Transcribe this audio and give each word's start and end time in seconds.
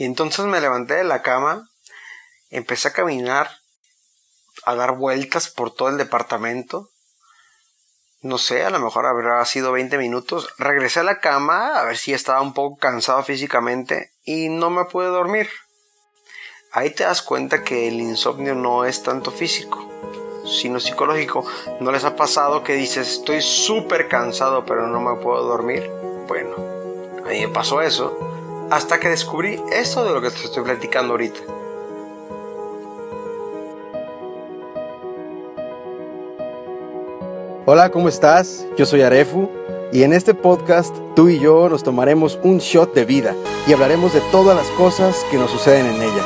Y 0.00 0.06
entonces 0.06 0.46
me 0.46 0.62
levanté 0.62 0.94
de 0.94 1.04
la 1.04 1.20
cama, 1.20 1.68
empecé 2.48 2.88
a 2.88 2.94
caminar, 2.94 3.50
a 4.64 4.74
dar 4.74 4.96
vueltas 4.96 5.50
por 5.50 5.74
todo 5.74 5.90
el 5.90 5.98
departamento. 5.98 6.88
No 8.22 8.38
sé, 8.38 8.64
a 8.64 8.70
lo 8.70 8.78
mejor 8.78 9.04
habrá 9.04 9.44
sido 9.44 9.72
20 9.72 9.98
minutos. 9.98 10.48
Regresé 10.56 11.00
a 11.00 11.02
la 11.02 11.20
cama 11.20 11.78
a 11.78 11.84
ver 11.84 11.98
si 11.98 12.14
estaba 12.14 12.40
un 12.40 12.54
poco 12.54 12.78
cansado 12.78 13.22
físicamente 13.24 14.14
y 14.24 14.48
no 14.48 14.70
me 14.70 14.86
pude 14.86 15.08
dormir. 15.08 15.50
Ahí 16.72 16.88
te 16.94 17.04
das 17.04 17.20
cuenta 17.20 17.62
que 17.62 17.86
el 17.86 18.00
insomnio 18.00 18.54
no 18.54 18.86
es 18.86 19.02
tanto 19.02 19.30
físico, 19.30 19.86
sino 20.46 20.80
psicológico. 20.80 21.44
¿No 21.80 21.92
les 21.92 22.04
ha 22.04 22.16
pasado 22.16 22.64
que 22.64 22.72
dices 22.72 23.06
estoy 23.06 23.42
súper 23.42 24.08
cansado 24.08 24.64
pero 24.64 24.86
no 24.86 25.02
me 25.02 25.20
puedo 25.20 25.42
dormir? 25.42 25.90
Bueno, 26.26 26.56
a 27.22 27.28
mí 27.28 27.46
me 27.46 27.52
pasó 27.52 27.82
eso 27.82 28.39
hasta 28.70 29.00
que 29.00 29.08
descubrí 29.08 29.60
esto 29.72 30.04
de 30.04 30.12
lo 30.12 30.20
que 30.20 30.30
te 30.30 30.44
estoy 30.44 30.62
platicando 30.62 31.12
ahorita. 31.12 31.40
Hola, 37.66 37.90
¿cómo 37.90 38.08
estás? 38.08 38.66
Yo 38.76 38.86
soy 38.86 39.02
Arefu 39.02 39.48
y 39.92 40.04
en 40.04 40.12
este 40.12 40.34
podcast 40.34 40.94
tú 41.14 41.28
y 41.28 41.40
yo 41.40 41.68
nos 41.68 41.82
tomaremos 41.82 42.38
un 42.42 42.58
shot 42.58 42.94
de 42.94 43.04
vida 43.04 43.34
y 43.66 43.72
hablaremos 43.72 44.14
de 44.14 44.20
todas 44.32 44.56
las 44.56 44.66
cosas 44.76 45.16
que 45.30 45.36
nos 45.36 45.50
suceden 45.50 45.86
en 45.86 46.02
ella. 46.02 46.24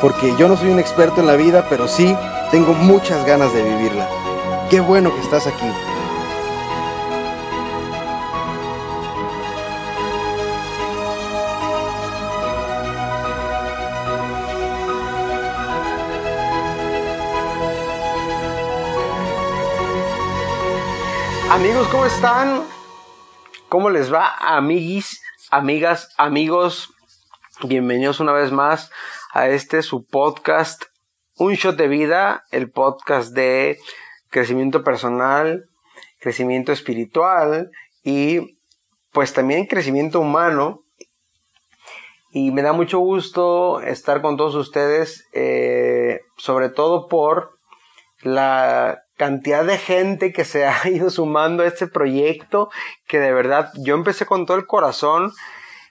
Porque 0.00 0.34
yo 0.38 0.48
no 0.48 0.56
soy 0.56 0.70
un 0.70 0.78
experto 0.78 1.20
en 1.20 1.26
la 1.26 1.36
vida, 1.36 1.66
pero 1.70 1.86
sí 1.86 2.16
tengo 2.50 2.72
muchas 2.74 3.24
ganas 3.26 3.52
de 3.54 3.62
vivirla. 3.62 4.08
Qué 4.70 4.80
bueno 4.80 5.14
que 5.14 5.20
estás 5.20 5.46
aquí. 5.46 5.93
Amigos, 21.54 21.86
¿cómo 21.86 22.04
están? 22.04 22.64
¿Cómo 23.68 23.88
les 23.88 24.12
va, 24.12 24.34
amiguis, 24.40 25.22
amigas, 25.52 26.12
amigos? 26.16 26.92
Bienvenidos 27.62 28.18
una 28.18 28.32
vez 28.32 28.50
más 28.50 28.90
a 29.32 29.48
este 29.48 29.82
su 29.82 30.04
podcast, 30.04 30.82
Un 31.36 31.54
Shot 31.54 31.76
de 31.76 31.86
Vida, 31.86 32.42
el 32.50 32.72
podcast 32.72 33.34
de 33.34 33.78
crecimiento 34.30 34.82
personal, 34.82 35.68
crecimiento 36.18 36.72
espiritual 36.72 37.70
y 38.02 38.58
pues 39.12 39.32
también 39.32 39.66
crecimiento 39.66 40.18
humano. 40.18 40.82
Y 42.32 42.50
me 42.50 42.62
da 42.62 42.72
mucho 42.72 42.98
gusto 42.98 43.80
estar 43.80 44.22
con 44.22 44.36
todos 44.36 44.56
ustedes, 44.56 45.28
eh, 45.32 46.22
sobre 46.36 46.68
todo 46.68 47.06
por 47.06 47.60
la 48.22 49.03
cantidad 49.16 49.64
de 49.64 49.78
gente 49.78 50.32
que 50.32 50.44
se 50.44 50.66
ha 50.66 50.88
ido 50.88 51.10
sumando 51.10 51.62
a 51.62 51.66
este 51.66 51.86
proyecto, 51.86 52.70
que 53.06 53.18
de 53.18 53.32
verdad 53.32 53.70
yo 53.76 53.94
empecé 53.94 54.26
con 54.26 54.46
todo 54.46 54.56
el 54.56 54.66
corazón. 54.66 55.32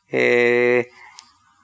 Eh, 0.09 0.89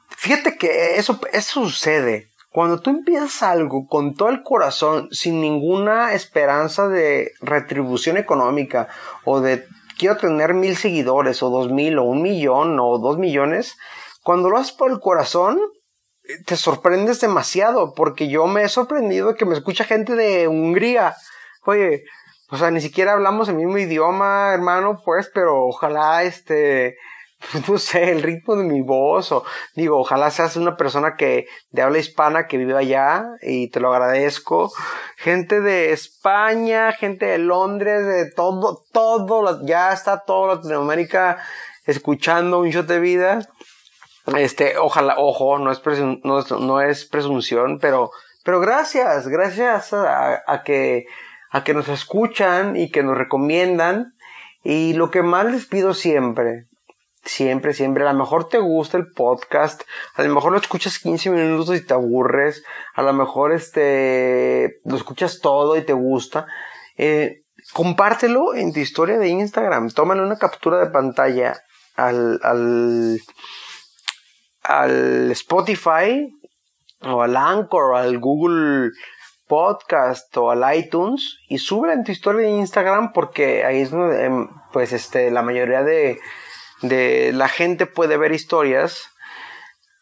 fíjate 0.09 0.57
que 0.57 0.95
eso, 0.95 1.19
eso 1.31 1.63
sucede. 1.65 2.29
Cuando 2.51 2.79
tú 2.79 2.89
empiezas 2.89 3.43
algo 3.43 3.87
con 3.87 4.15
todo 4.15 4.29
el 4.29 4.41
corazón, 4.41 5.07
sin 5.11 5.39
ninguna 5.39 6.13
esperanza 6.13 6.87
de 6.87 7.31
retribución 7.41 8.17
económica 8.17 8.87
o 9.23 9.39
de 9.39 9.65
quiero 9.99 10.17
tener 10.17 10.55
mil 10.55 10.75
seguidores 10.75 11.43
o 11.43 11.51
dos 11.51 11.71
mil 11.71 11.99
o 11.99 12.03
un 12.03 12.23
millón 12.23 12.79
o 12.79 12.97
dos 12.97 13.19
millones, 13.19 13.77
cuando 14.23 14.49
lo 14.49 14.57
haces 14.57 14.71
por 14.71 14.89
el 14.89 14.99
corazón, 14.99 15.59
te 16.45 16.55
sorprendes 16.55 17.19
demasiado 17.21 17.93
porque 17.93 18.29
yo 18.29 18.47
me 18.47 18.63
he 18.63 18.69
sorprendido 18.69 19.35
que 19.35 19.45
me 19.45 19.55
escucha 19.55 19.83
gente 19.83 20.15
de 20.15 20.47
Hungría 20.47 21.15
oye, 21.65 22.03
o 22.51 22.57
sea, 22.57 22.71
ni 22.71 22.81
siquiera 22.81 23.13
hablamos 23.13 23.47
el 23.47 23.55
mismo 23.55 23.77
idioma, 23.77 24.53
hermano, 24.53 25.01
pues, 25.05 25.29
pero 25.33 25.65
ojalá, 25.67 26.23
este, 26.23 26.97
no 27.67 27.77
sé, 27.77 28.11
el 28.11 28.23
ritmo 28.23 28.55
de 28.55 28.63
mi 28.63 28.81
voz, 28.81 29.31
o 29.31 29.43
digo, 29.75 29.99
ojalá 29.99 30.31
seas 30.31 30.55
una 30.55 30.75
persona 30.75 31.15
que 31.15 31.47
de 31.71 31.81
habla 31.83 31.99
hispana 31.99 32.47
que 32.47 32.57
vive 32.57 32.75
allá 32.75 33.25
y 33.41 33.69
te 33.69 33.79
lo 33.79 33.93
agradezco. 33.93 34.71
Gente 35.17 35.61
de 35.61 35.91
España, 35.91 36.91
gente 36.91 37.27
de 37.27 37.37
Londres, 37.37 38.05
de 38.05 38.31
todo, 38.31 38.83
todo, 38.91 39.65
ya 39.65 39.93
está 39.93 40.23
toda 40.25 40.55
Latinoamérica 40.55 41.37
escuchando 41.85 42.59
un 42.59 42.71
show 42.71 42.83
de 42.83 42.99
vida. 42.99 43.39
Este, 44.37 44.77
ojalá, 44.77 45.15
ojo, 45.17 45.59
no 45.59 45.71
es, 45.71 45.81
no, 46.23 46.81
es 46.81 47.05
presunción, 47.05 47.79
pero, 47.79 48.11
pero 48.43 48.59
gracias, 48.59 49.27
gracias 49.27 49.93
a 49.93 50.61
que 50.63 51.05
a 51.49 51.63
que 51.63 51.73
nos 51.73 51.89
escuchan 51.89 52.75
y 52.75 52.91
que 52.91 53.03
nos 53.03 53.17
recomiendan. 53.17 54.13
Y 54.63 54.93
lo 54.93 55.09
que 55.09 55.21
más 55.21 55.45
les 55.45 55.65
pido 55.65 55.93
siempre, 55.93 56.67
siempre, 57.23 57.73
siempre, 57.73 58.07
a 58.07 58.13
lo 58.13 58.19
mejor 58.19 58.49
te 58.49 58.59
gusta 58.59 58.97
el 58.97 59.11
podcast, 59.11 59.83
a 60.15 60.23
lo 60.23 60.33
mejor 60.33 60.51
lo 60.51 60.57
escuchas 60.57 60.99
15 60.99 61.29
minutos 61.29 61.75
y 61.75 61.85
te 61.85 61.93
aburres, 61.93 62.63
a 62.93 63.01
lo 63.01 63.13
mejor 63.13 63.53
este, 63.53 64.79
lo 64.83 64.97
escuchas 64.97 65.39
todo 65.39 65.77
y 65.77 65.85
te 65.85 65.93
gusta. 65.93 66.47
Eh, 66.97 67.43
compártelo 67.73 68.53
en 68.53 68.73
tu 68.73 68.79
historia 68.79 69.17
de 69.17 69.29
Instagram, 69.29 69.89
tómale 69.91 70.21
una 70.21 70.37
captura 70.37 70.79
de 70.79 70.91
pantalla 70.91 71.61
al, 71.95 72.39
al, 72.43 73.19
al 74.63 75.31
Spotify 75.31 76.29
o 77.01 77.21
al 77.21 77.37
Anchor 77.37 77.91
o 77.91 77.95
al 77.95 78.17
Google 78.19 78.91
podcast 79.49 80.37
o 80.37 80.51
al 80.51 80.63
iTunes 80.77 81.39
y 81.49 81.57
sube 81.57 81.91
en 81.91 82.03
tu 82.05 82.11
historia 82.11 82.47
de 82.47 82.53
Instagram 82.53 83.11
porque 83.11 83.65
ahí 83.65 83.81
es 83.81 83.91
donde 83.91 84.23
em, 84.23 84.47
pues 84.71 84.93
este 84.93 85.31
la 85.31 85.41
mayoría 85.41 85.83
de, 85.83 86.19
de 86.83 87.31
la 87.33 87.49
gente 87.49 87.87
puede 87.87 88.15
ver 88.15 88.31
historias 88.31 89.09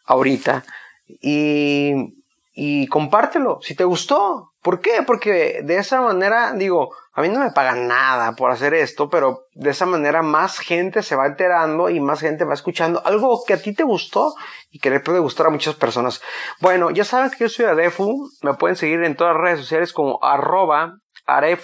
ahorita 0.04 0.64
y, 1.08 2.22
y 2.52 2.86
compártelo 2.88 3.60
si 3.62 3.74
te 3.74 3.84
gustó. 3.84 4.52
¿Por 4.62 4.80
qué? 4.80 5.02
Porque 5.06 5.62
de 5.64 5.78
esa 5.78 6.02
manera, 6.02 6.52
digo, 6.52 6.90
a 7.18 7.20
mí 7.20 7.30
no 7.30 7.40
me 7.40 7.50
pagan 7.50 7.88
nada 7.88 8.36
por 8.36 8.52
hacer 8.52 8.74
esto, 8.74 9.10
pero 9.10 9.48
de 9.54 9.70
esa 9.70 9.86
manera 9.86 10.22
más 10.22 10.60
gente 10.60 11.02
se 11.02 11.16
va 11.16 11.26
enterando 11.26 11.90
y 11.90 11.98
más 11.98 12.20
gente 12.20 12.44
va 12.44 12.54
escuchando 12.54 13.02
algo 13.04 13.42
que 13.44 13.54
a 13.54 13.60
ti 13.60 13.74
te 13.74 13.82
gustó 13.82 14.36
y 14.70 14.78
que 14.78 14.88
le 14.88 15.00
puede 15.00 15.18
gustar 15.18 15.48
a 15.48 15.50
muchas 15.50 15.74
personas. 15.74 16.22
Bueno, 16.60 16.90
ya 16.90 17.02
saben 17.02 17.28
que 17.32 17.38
yo 17.38 17.48
soy 17.48 17.64
Arefu, 17.64 18.30
me 18.42 18.54
pueden 18.54 18.76
seguir 18.76 19.02
en 19.02 19.16
todas 19.16 19.34
las 19.34 19.42
redes 19.42 19.58
sociales 19.58 19.92
como 19.92 20.22
arroba 20.22 20.92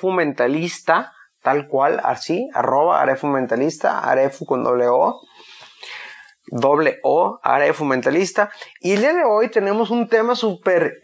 Mentalista, 0.03 1.13
tal 1.41 1.69
cual, 1.69 2.01
así, 2.03 2.49
arroba 2.53 3.01
Arefu 3.01 3.29
Mentalista, 3.29 4.01
Arefu 4.01 4.47
con 4.47 4.65
doble 4.65 4.89
O 4.89 5.21
doble 6.47 6.99
O, 7.05 7.39
Arefu 7.45 7.85
Mentalista. 7.85 8.51
Y 8.81 8.95
el 8.95 9.03
día 9.03 9.13
de 9.13 9.23
hoy 9.23 9.51
tenemos 9.51 9.93
un 9.93 10.09
tema 10.09 10.35
súper 10.35 10.95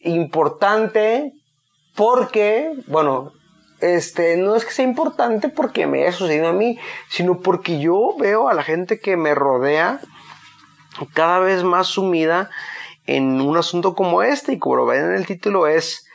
importante 0.00 1.32
porque, 1.96 2.70
bueno, 2.86 3.32
este, 3.84 4.36
no 4.36 4.56
es 4.56 4.64
que 4.64 4.72
sea 4.72 4.84
importante 4.84 5.48
porque 5.48 5.86
me 5.86 6.02
haya 6.02 6.12
sucedido 6.12 6.48
a 6.48 6.52
mí, 6.52 6.78
sino 7.08 7.40
porque 7.40 7.78
yo 7.78 8.14
veo 8.18 8.48
a 8.48 8.54
la 8.54 8.62
gente 8.62 8.98
que 8.98 9.16
me 9.16 9.34
rodea 9.34 10.00
cada 11.12 11.40
vez 11.40 11.64
más 11.64 11.88
sumida 11.88 12.50
en 13.06 13.40
un 13.40 13.56
asunto 13.56 13.94
como 13.94 14.22
este 14.22 14.54
y 14.54 14.58
como 14.58 14.76
lo 14.76 14.86
ven 14.86 15.04
en 15.04 15.14
el 15.14 15.26
título 15.26 15.66
es 15.66 16.06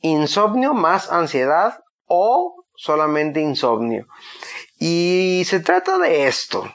insomnio 0.00 0.74
más 0.74 1.10
ansiedad 1.10 1.80
o 2.04 2.64
solamente 2.74 3.40
insomnio. 3.40 4.06
Y 4.78 5.44
se 5.46 5.60
trata 5.60 5.98
de 5.98 6.26
esto. 6.26 6.70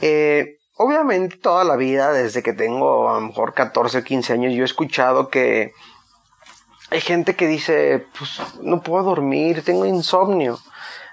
Eh, 0.00 0.56
obviamente 0.76 1.36
toda 1.36 1.64
la 1.64 1.76
vida, 1.76 2.12
desde 2.12 2.42
que 2.42 2.54
tengo 2.54 3.10
a 3.10 3.20
lo 3.20 3.26
mejor 3.26 3.52
14 3.52 3.98
o 3.98 4.04
15 4.04 4.32
años, 4.32 4.54
yo 4.54 4.62
he 4.62 4.64
escuchado 4.64 5.28
que 5.28 5.72
hay 6.90 7.00
gente 7.00 7.34
que 7.34 7.46
dice, 7.46 8.06
pues 8.16 8.40
no 8.62 8.80
puedo 8.80 9.04
dormir, 9.04 9.62
tengo 9.64 9.86
insomnio. 9.86 10.58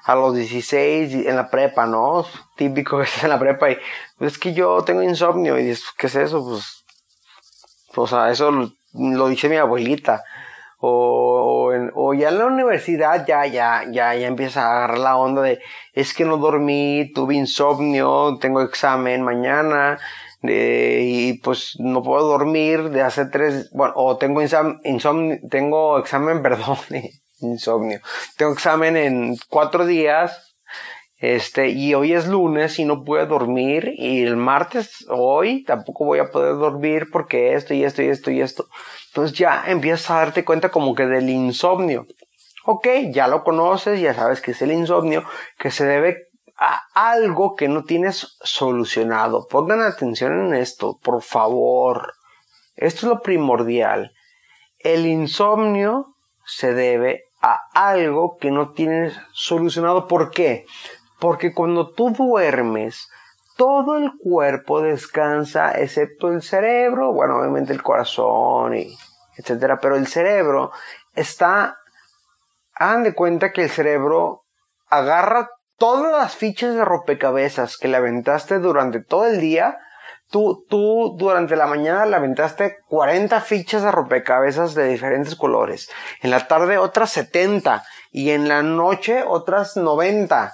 A 0.05 0.15
los 0.15 0.35
16 0.35 1.27
en 1.27 1.35
la 1.37 1.49
prepa, 1.49 1.85
¿no? 1.85 2.25
Típico 2.57 2.97
que 2.99 3.05
estás 3.05 3.23
en 3.23 3.29
la 3.29 3.39
prepa 3.39 3.71
y 3.71 3.77
pues, 4.17 4.33
es 4.33 4.37
que 4.37 4.53
yo 4.53 4.83
tengo 4.83 5.01
insomnio 5.01 5.57
y 5.57 5.63
dices, 5.63 5.85
¿qué 5.97 6.07
es 6.07 6.15
eso? 6.15 6.45
Pues, 6.45 6.83
o 7.95 8.07
sea, 8.07 8.29
eso 8.29 8.51
lo, 8.51 9.27
dice 9.27 9.49
mi 9.49 9.55
abuelita. 9.55 10.23
O, 10.85 11.71
o, 11.93 12.13
ya 12.13 12.27
en 12.27 12.39
la 12.39 12.45
universidad 12.47 13.25
ya, 13.25 13.45
ya, 13.45 13.85
ya, 13.89 14.13
ya 14.15 14.27
empieza 14.27 14.63
a 14.63 14.75
agarrar 14.75 14.97
la 14.97 15.15
onda 15.15 15.41
de, 15.41 15.61
es 15.93 16.13
que 16.13 16.25
no 16.25 16.35
dormí, 16.35 17.09
tuve 17.15 17.35
insomnio, 17.35 18.37
tengo 18.41 18.61
examen 18.61 19.23
mañana, 19.23 19.97
y 20.43 21.39
pues 21.39 21.75
no 21.79 22.03
puedo 22.03 22.27
dormir 22.27 22.89
de 22.89 23.01
hace 23.01 23.25
tres, 23.25 23.69
bueno, 23.71 23.93
o 23.95 24.17
tengo 24.17 24.41
insomnio, 24.41 25.39
tengo 25.49 25.97
examen, 25.99 26.41
perdón, 26.43 26.77
insomnio, 27.39 28.01
tengo 28.37 28.53
examen 28.53 28.97
en 28.97 29.35
cuatro 29.49 29.85
días, 29.85 30.49
Este, 31.17 31.69
y 31.69 31.93
hoy 31.93 32.11
es 32.13 32.27
lunes 32.27 32.79
y 32.79 32.85
no 32.85 33.05
puedo 33.05 33.25
dormir. 33.25 33.93
Y 33.97 34.23
el 34.23 34.35
martes, 34.35 35.05
hoy, 35.09 35.63
tampoco 35.63 36.03
voy 36.03 36.19
a 36.19 36.29
poder 36.29 36.55
dormir 36.55 37.07
porque 37.13 37.53
esto 37.53 37.73
y 37.73 37.85
esto 37.85 38.01
y 38.01 38.09
esto 38.09 38.29
y 38.29 38.41
esto. 38.41 38.67
Entonces 39.07 39.37
ya 39.37 39.63
empiezas 39.67 40.11
a 40.11 40.15
darte 40.15 40.43
cuenta 40.43 40.67
como 40.69 40.93
que 40.95 41.05
del 41.05 41.29
insomnio. 41.29 42.07
Ok, 42.65 42.87
ya 43.11 43.27
lo 43.29 43.43
conoces, 43.45 44.01
ya 44.01 44.13
sabes 44.13 44.41
que 44.41 44.51
es 44.51 44.61
el 44.61 44.73
insomnio, 44.73 45.23
que 45.57 45.71
se 45.71 45.85
debe 45.85 46.27
a 46.63 46.81
algo 46.93 47.55
que 47.55 47.67
no 47.67 47.83
tienes 47.83 48.37
solucionado. 48.41 49.47
Pongan 49.47 49.81
atención 49.81 50.47
en 50.47 50.53
esto, 50.53 50.97
por 51.03 51.21
favor. 51.21 52.13
Esto 52.75 52.99
es 52.99 53.03
lo 53.03 53.21
primordial. 53.21 54.13
El 54.79 55.05
insomnio 55.05 56.15
se 56.45 56.73
debe 56.73 57.25
a 57.41 57.59
algo 57.73 58.37
que 58.37 58.49
no 58.49 58.71
tienes 58.71 59.19
solucionado. 59.33 60.07
¿Por 60.07 60.31
qué? 60.31 60.65
Porque 61.19 61.53
cuando 61.53 61.91
tú 61.91 62.11
duermes, 62.11 63.09
todo 63.57 63.97
el 63.97 64.13
cuerpo 64.17 64.81
descansa 64.81 65.71
excepto 65.73 66.29
el 66.29 66.41
cerebro, 66.41 67.11
bueno, 67.11 67.39
obviamente 67.39 67.73
el 67.73 67.83
corazón 67.83 68.77
y 68.77 68.95
etcétera, 69.37 69.79
pero 69.81 69.97
el 69.97 70.07
cerebro 70.07 70.71
está 71.13 71.77
hagan 72.75 73.03
de 73.03 73.13
cuenta 73.13 73.51
que 73.51 73.63
el 73.63 73.69
cerebro 73.69 74.43
agarra 74.87 75.49
todas 75.77 76.11
las 76.11 76.35
fichas 76.35 76.75
de 76.75 76.85
rompecabezas 76.85 77.77
que 77.77 77.87
le 77.87 77.97
aventaste 77.97 78.59
durante 78.59 79.01
todo 79.01 79.25
el 79.25 79.39
día. 79.39 79.77
Tú, 80.29 80.65
tú 80.69 81.15
durante 81.17 81.55
la 81.55 81.67
mañana 81.67 82.05
le 82.05 82.15
aventaste 82.15 82.77
40 82.87 83.39
fichas 83.41 83.83
de 83.83 83.91
rompecabezas 83.91 84.73
de 84.73 84.87
diferentes 84.87 85.35
colores. 85.35 85.89
En 86.21 86.31
la 86.31 86.47
tarde 86.47 86.77
otras 86.77 87.11
70 87.11 87.83
y 88.11 88.31
en 88.31 88.47
la 88.47 88.63
noche 88.63 89.23
otras 89.27 89.77
90. 89.77 90.53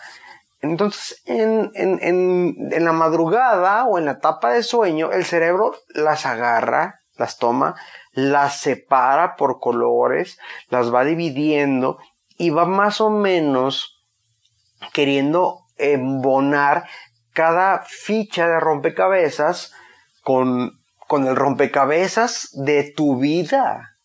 Entonces, 0.62 1.22
en, 1.26 1.72
en, 1.76 2.00
en, 2.02 2.56
en 2.72 2.86
la 2.86 2.92
madrugada 2.92 3.86
o 3.86 3.98
en 3.98 4.06
la 4.06 4.14
etapa 4.14 4.52
de 4.52 4.64
sueño, 4.64 5.12
el 5.14 5.24
cerebro 5.24 5.76
las 5.94 6.26
agarra, 6.26 7.00
las 7.16 7.38
toma, 7.38 7.76
las 8.12 8.60
separa 8.60 9.36
por 9.36 9.60
colores, 9.60 10.38
las 10.70 10.94
va 10.94 11.06
dividiendo 11.06 11.98
y 12.38 12.50
va 12.50 12.66
más 12.66 13.00
o 13.00 13.10
menos 13.10 13.99
queriendo 14.94 15.62
embonar 15.78 16.88
cada 17.34 17.84
ficha 17.88 18.48
de 18.48 18.60
rompecabezas 18.60 19.74
con, 20.24 20.80
con 21.08 21.28
el 21.28 21.36
rompecabezas 21.36 22.50
de 22.54 22.92
tu 22.96 23.18
vida 23.18 23.96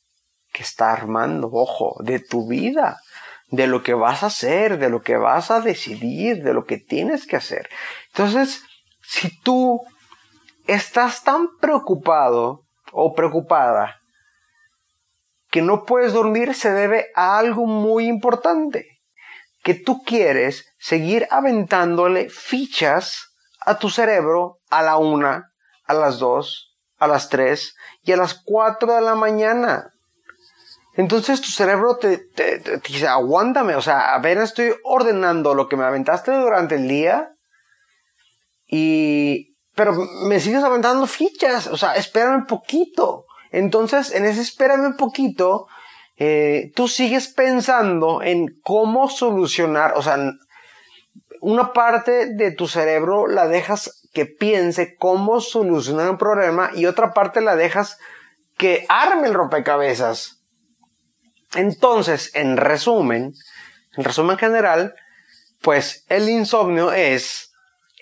que 0.52 0.62
está 0.62 0.92
armando, 0.92 1.50
ojo, 1.52 1.96
de 2.00 2.20
tu 2.20 2.46
vida 2.46 2.98
de 3.54 3.66
lo 3.66 3.82
que 3.82 3.94
vas 3.94 4.22
a 4.22 4.26
hacer, 4.26 4.78
de 4.78 4.88
lo 4.88 5.02
que 5.02 5.16
vas 5.16 5.50
a 5.50 5.60
decidir, 5.60 6.42
de 6.42 6.54
lo 6.54 6.64
que 6.64 6.78
tienes 6.78 7.26
que 7.26 7.36
hacer. 7.36 7.68
Entonces, 8.08 8.62
si 9.02 9.40
tú 9.40 9.80
estás 10.66 11.22
tan 11.22 11.48
preocupado 11.60 12.64
o 12.92 13.14
preocupada 13.14 14.00
que 15.50 15.62
no 15.62 15.84
puedes 15.84 16.12
dormir, 16.12 16.54
se 16.54 16.72
debe 16.72 17.06
a 17.14 17.38
algo 17.38 17.66
muy 17.66 18.06
importante, 18.06 18.93
que 19.64 19.74
tú 19.74 20.02
quieres 20.04 20.66
seguir 20.78 21.26
aventándole 21.30 22.28
fichas 22.28 23.34
a 23.64 23.78
tu 23.78 23.88
cerebro 23.88 24.58
a 24.68 24.82
la 24.82 24.98
una, 24.98 25.52
a 25.86 25.94
las 25.94 26.18
dos, 26.18 26.76
a 26.98 27.08
las 27.08 27.30
tres 27.30 27.74
y 28.02 28.12
a 28.12 28.16
las 28.18 28.34
cuatro 28.34 28.94
de 28.94 29.00
la 29.00 29.14
mañana. 29.14 29.90
Entonces 30.96 31.40
tu 31.40 31.48
cerebro 31.48 31.96
te, 31.96 32.28
dice, 32.86 33.08
aguántame, 33.08 33.74
o 33.74 33.80
sea, 33.80 34.14
apenas 34.14 34.50
estoy 34.50 34.74
ordenando 34.84 35.54
lo 35.54 35.68
que 35.68 35.76
me 35.76 35.84
aventaste 35.84 36.30
durante 36.30 36.76
el 36.76 36.86
día 36.86 37.32
y... 38.66 39.50
Pero 39.76 39.92
me 40.28 40.38
sigues 40.38 40.62
aventando 40.62 41.04
fichas, 41.08 41.66
o 41.66 41.76
sea, 41.76 41.96
espérame 41.96 42.36
un 42.36 42.46
poquito. 42.46 43.24
Entonces, 43.50 44.14
en 44.14 44.24
ese 44.24 44.40
espérame 44.40 44.86
un 44.86 44.96
poquito, 44.96 45.66
eh, 46.16 46.70
tú 46.74 46.88
sigues 46.88 47.28
pensando 47.28 48.22
en 48.22 48.46
cómo 48.62 49.08
solucionar, 49.08 49.94
o 49.96 50.02
sea, 50.02 50.18
una 51.40 51.72
parte 51.72 52.34
de 52.34 52.52
tu 52.52 52.68
cerebro 52.68 53.26
la 53.26 53.48
dejas 53.48 54.08
que 54.12 54.24
piense 54.24 54.96
cómo 54.96 55.40
solucionar 55.40 56.08
un 56.08 56.18
problema 56.18 56.70
y 56.74 56.86
otra 56.86 57.12
parte 57.12 57.40
la 57.40 57.56
dejas 57.56 57.98
que 58.56 58.86
arme 58.88 59.28
el 59.28 59.34
rompecabezas. 59.34 60.42
Entonces, 61.54 62.30
en 62.34 62.56
resumen, 62.56 63.32
en 63.96 64.04
resumen 64.04 64.38
general, 64.38 64.94
pues 65.60 66.04
el 66.08 66.28
insomnio 66.28 66.92
es 66.92 67.52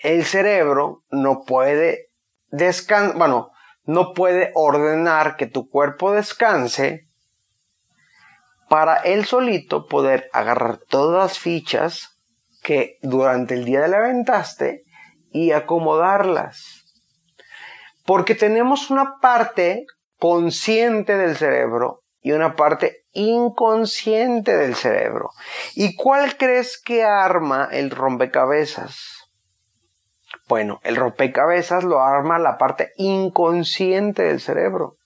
el 0.03 0.25
cerebro 0.25 1.03
no 1.09 1.43
puede 1.45 2.11
descansar, 2.49 3.17
bueno, 3.17 3.51
no 3.85 4.13
puede 4.13 4.51
ordenar 4.53 5.35
que 5.37 5.47
tu 5.47 5.69
cuerpo 5.69 6.11
descanse 6.11 7.07
para 8.73 8.95
él 8.95 9.23
solito 9.25 9.85
poder 9.85 10.31
agarrar 10.33 10.79
todas 10.79 11.21
las 11.21 11.37
fichas 11.37 12.19
que 12.63 12.97
durante 13.03 13.53
el 13.53 13.65
día 13.65 13.87
le 13.87 13.97
aventaste 13.97 14.81
y 15.29 15.51
acomodarlas. 15.51 16.83
Porque 18.03 18.33
tenemos 18.33 18.89
una 18.89 19.19
parte 19.21 19.85
consciente 20.17 21.15
del 21.15 21.37
cerebro 21.37 22.01
y 22.19 22.31
una 22.31 22.55
parte 22.55 23.03
inconsciente 23.11 24.57
del 24.57 24.73
cerebro. 24.73 25.29
¿Y 25.75 25.95
cuál 25.95 26.35
crees 26.35 26.81
que 26.81 27.03
arma 27.03 27.69
el 27.71 27.91
rompecabezas? 27.91 29.29
Bueno, 30.47 30.79
el 30.81 30.95
rompecabezas 30.95 31.83
lo 31.83 32.01
arma 32.01 32.39
la 32.39 32.57
parte 32.57 32.91
inconsciente 32.97 34.23
del 34.23 34.41
cerebro. 34.41 34.97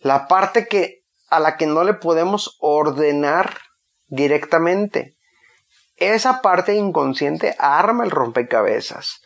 La 0.00 0.28
parte 0.28 0.68
que, 0.68 0.97
a 1.30 1.40
la 1.40 1.56
que 1.56 1.66
no 1.66 1.84
le 1.84 1.94
podemos 1.94 2.56
ordenar 2.60 3.58
directamente. 4.06 5.16
Esa 5.96 6.42
parte 6.42 6.74
inconsciente 6.74 7.56
arma 7.58 8.04
el 8.04 8.10
rompecabezas. 8.10 9.20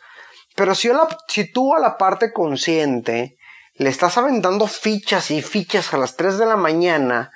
Pero 0.55 0.75
si, 0.75 0.89
si 1.27 1.51
tú 1.51 1.75
a 1.75 1.79
la 1.79 1.97
parte 1.97 2.33
consciente 2.33 3.37
le 3.75 3.89
estás 3.89 4.17
aventando 4.17 4.67
fichas 4.67 5.31
y 5.31 5.41
fichas 5.41 5.93
a 5.93 5.97
las 5.97 6.15
3 6.15 6.37
de 6.37 6.45
la 6.45 6.57
mañana, 6.57 7.31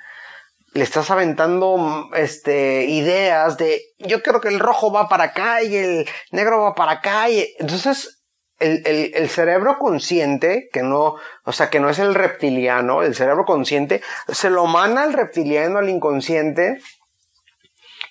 le 0.74 0.84
estás 0.84 1.10
aventando 1.10 2.08
este, 2.14 2.84
ideas 2.84 3.56
de 3.56 3.82
yo 3.98 4.22
creo 4.22 4.40
que 4.40 4.48
el 4.48 4.60
rojo 4.60 4.92
va 4.92 5.08
para 5.08 5.24
acá 5.24 5.62
y 5.62 5.76
el 5.76 6.08
negro 6.30 6.62
va 6.62 6.74
para 6.74 6.92
acá. 6.92 7.28
Y, 7.30 7.54
entonces, 7.58 8.17
el, 8.58 8.82
el, 8.86 9.12
el, 9.14 9.28
cerebro 9.28 9.78
consciente, 9.78 10.68
que 10.72 10.82
no, 10.82 11.14
o 11.44 11.52
sea, 11.52 11.70
que 11.70 11.80
no 11.80 11.90
es 11.90 11.98
el 11.98 12.14
reptiliano, 12.14 13.02
el 13.02 13.14
cerebro 13.14 13.44
consciente, 13.44 14.02
se 14.28 14.50
lo 14.50 14.66
manda 14.66 15.02
al 15.02 15.12
reptiliano, 15.12 15.78
al 15.78 15.88
inconsciente, 15.88 16.80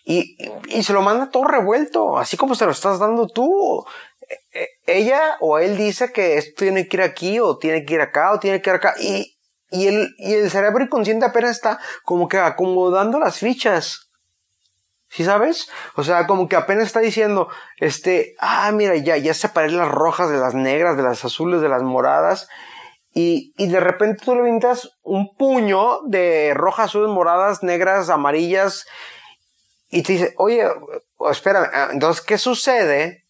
y, 0.05 0.37
y 0.69 0.83
se 0.83 0.93
lo 0.93 1.01
manda 1.01 1.29
todo 1.31 1.43
revuelto, 1.43 2.17
así 2.17 2.37
como 2.37 2.55
se 2.55 2.65
lo 2.65 2.71
estás 2.71 2.97
dando 2.97 3.27
tú. 3.27 3.85
E, 4.21 4.59
e, 4.59 4.69
ella 4.99 5.37
o 5.41 5.59
él 5.59 5.75
dice 5.75 6.13
que 6.13 6.37
esto 6.37 6.63
tiene 6.63 6.87
que 6.87 6.97
ir 6.97 7.03
aquí 7.03 7.39
o 7.39 7.57
tiene 7.57 7.85
que 7.85 7.95
ir 7.95 8.01
acá 8.01 8.31
o 8.33 8.39
tiene 8.39 8.61
que 8.61 8.69
ir 8.69 8.75
acá 8.77 8.95
y, 8.99 9.37
y, 9.69 9.87
el, 9.87 10.15
y 10.17 10.33
el 10.33 10.49
cerebro 10.49 10.83
inconsciente 10.83 11.25
apenas 11.25 11.51
está 11.51 11.79
como 12.03 12.29
que 12.29 12.37
acomodando 12.37 13.19
las 13.19 13.37
fichas. 13.37 14.06
¿Sí 15.09 15.23
sabes? 15.23 15.69
O 15.95 16.03
sea, 16.03 16.27
como 16.27 16.49
que 16.49 16.55
apenas 16.55 16.87
está 16.87 16.99
diciendo, 16.99 17.49
este, 17.77 18.35
ah, 18.39 18.71
mira, 18.73 18.95
ya, 18.97 19.17
ya 19.17 19.33
separé 19.33 19.71
las 19.71 19.87
rojas 19.87 20.29
de 20.29 20.37
las 20.37 20.53
negras, 20.53 20.97
de 20.97 21.03
las 21.03 21.23
azules, 21.23 21.61
de 21.61 21.69
las 21.69 21.81
moradas. 21.81 22.49
Y, 23.13 23.53
y 23.57 23.67
de 23.67 23.79
repente 23.79 24.23
tú 24.23 24.35
le 24.35 24.43
pintas 24.43 24.91
un 25.03 25.33
puño 25.35 26.01
de 26.07 26.53
rojas, 26.53 26.87
azules, 26.87 27.09
moradas, 27.09 27.63
negras, 27.63 28.09
amarillas. 28.09 28.85
Y 29.89 30.03
te 30.03 30.13
dice, 30.13 30.33
oye, 30.37 30.67
espera, 31.31 31.89
entonces, 31.91 32.23
¿qué 32.23 32.37
sucede? 32.37 33.27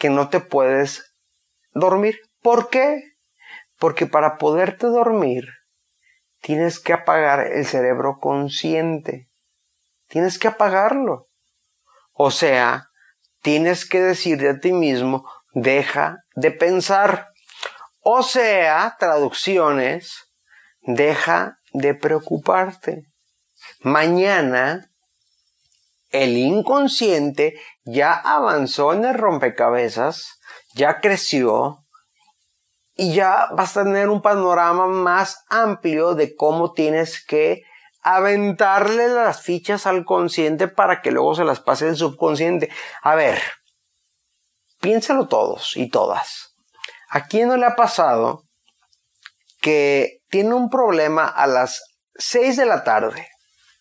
que 0.00 0.08
no 0.08 0.30
te 0.30 0.40
puedes 0.40 1.14
dormir. 1.74 2.18
¿Por 2.42 2.70
qué? 2.70 3.02
Porque 3.78 4.06
para 4.06 4.38
poderte 4.38 4.86
dormir 4.86 5.44
tienes 6.40 6.80
que 6.80 6.94
apagar 6.94 7.46
el 7.46 7.66
cerebro 7.66 8.18
consciente. 8.18 9.28
Tienes 10.10 10.38
que 10.38 10.48
apagarlo. 10.48 11.28
O 12.12 12.30
sea, 12.30 12.90
tienes 13.40 13.88
que 13.88 14.00
decirte 14.00 14.50
a 14.50 14.58
ti 14.58 14.72
mismo, 14.72 15.24
deja 15.54 16.18
de 16.34 16.50
pensar. 16.50 17.28
O 18.00 18.22
sea, 18.22 18.96
traducciones, 18.98 20.32
deja 20.82 21.58
de 21.72 21.94
preocuparte. 21.94 23.04
Mañana 23.82 24.90
el 26.10 26.36
inconsciente 26.36 27.54
ya 27.84 28.12
avanzó 28.12 28.92
en 28.92 29.04
el 29.04 29.14
rompecabezas, 29.14 30.40
ya 30.74 31.00
creció 31.00 31.84
y 32.96 33.14
ya 33.14 33.46
vas 33.52 33.76
a 33.76 33.84
tener 33.84 34.08
un 34.08 34.22
panorama 34.22 34.88
más 34.88 35.44
amplio 35.48 36.16
de 36.16 36.34
cómo 36.34 36.72
tienes 36.72 37.24
que 37.24 37.62
aventarle 38.02 39.08
las 39.08 39.42
fichas 39.42 39.86
al 39.86 40.04
consciente 40.04 40.68
para 40.68 41.02
que 41.02 41.10
luego 41.10 41.34
se 41.34 41.44
las 41.44 41.60
pase 41.60 41.88
el 41.88 41.96
subconsciente. 41.96 42.70
A 43.02 43.14
ver, 43.14 43.40
piénsalo 44.80 45.28
todos 45.28 45.76
y 45.76 45.88
todas. 45.88 46.54
¿A 47.08 47.26
quién 47.26 47.48
no 47.48 47.56
le 47.56 47.66
ha 47.66 47.76
pasado 47.76 48.44
que 49.60 50.20
tiene 50.28 50.54
un 50.54 50.70
problema 50.70 51.26
a 51.26 51.46
las 51.46 51.82
6 52.14 52.56
de 52.56 52.66
la 52.66 52.84
tarde? 52.84 53.28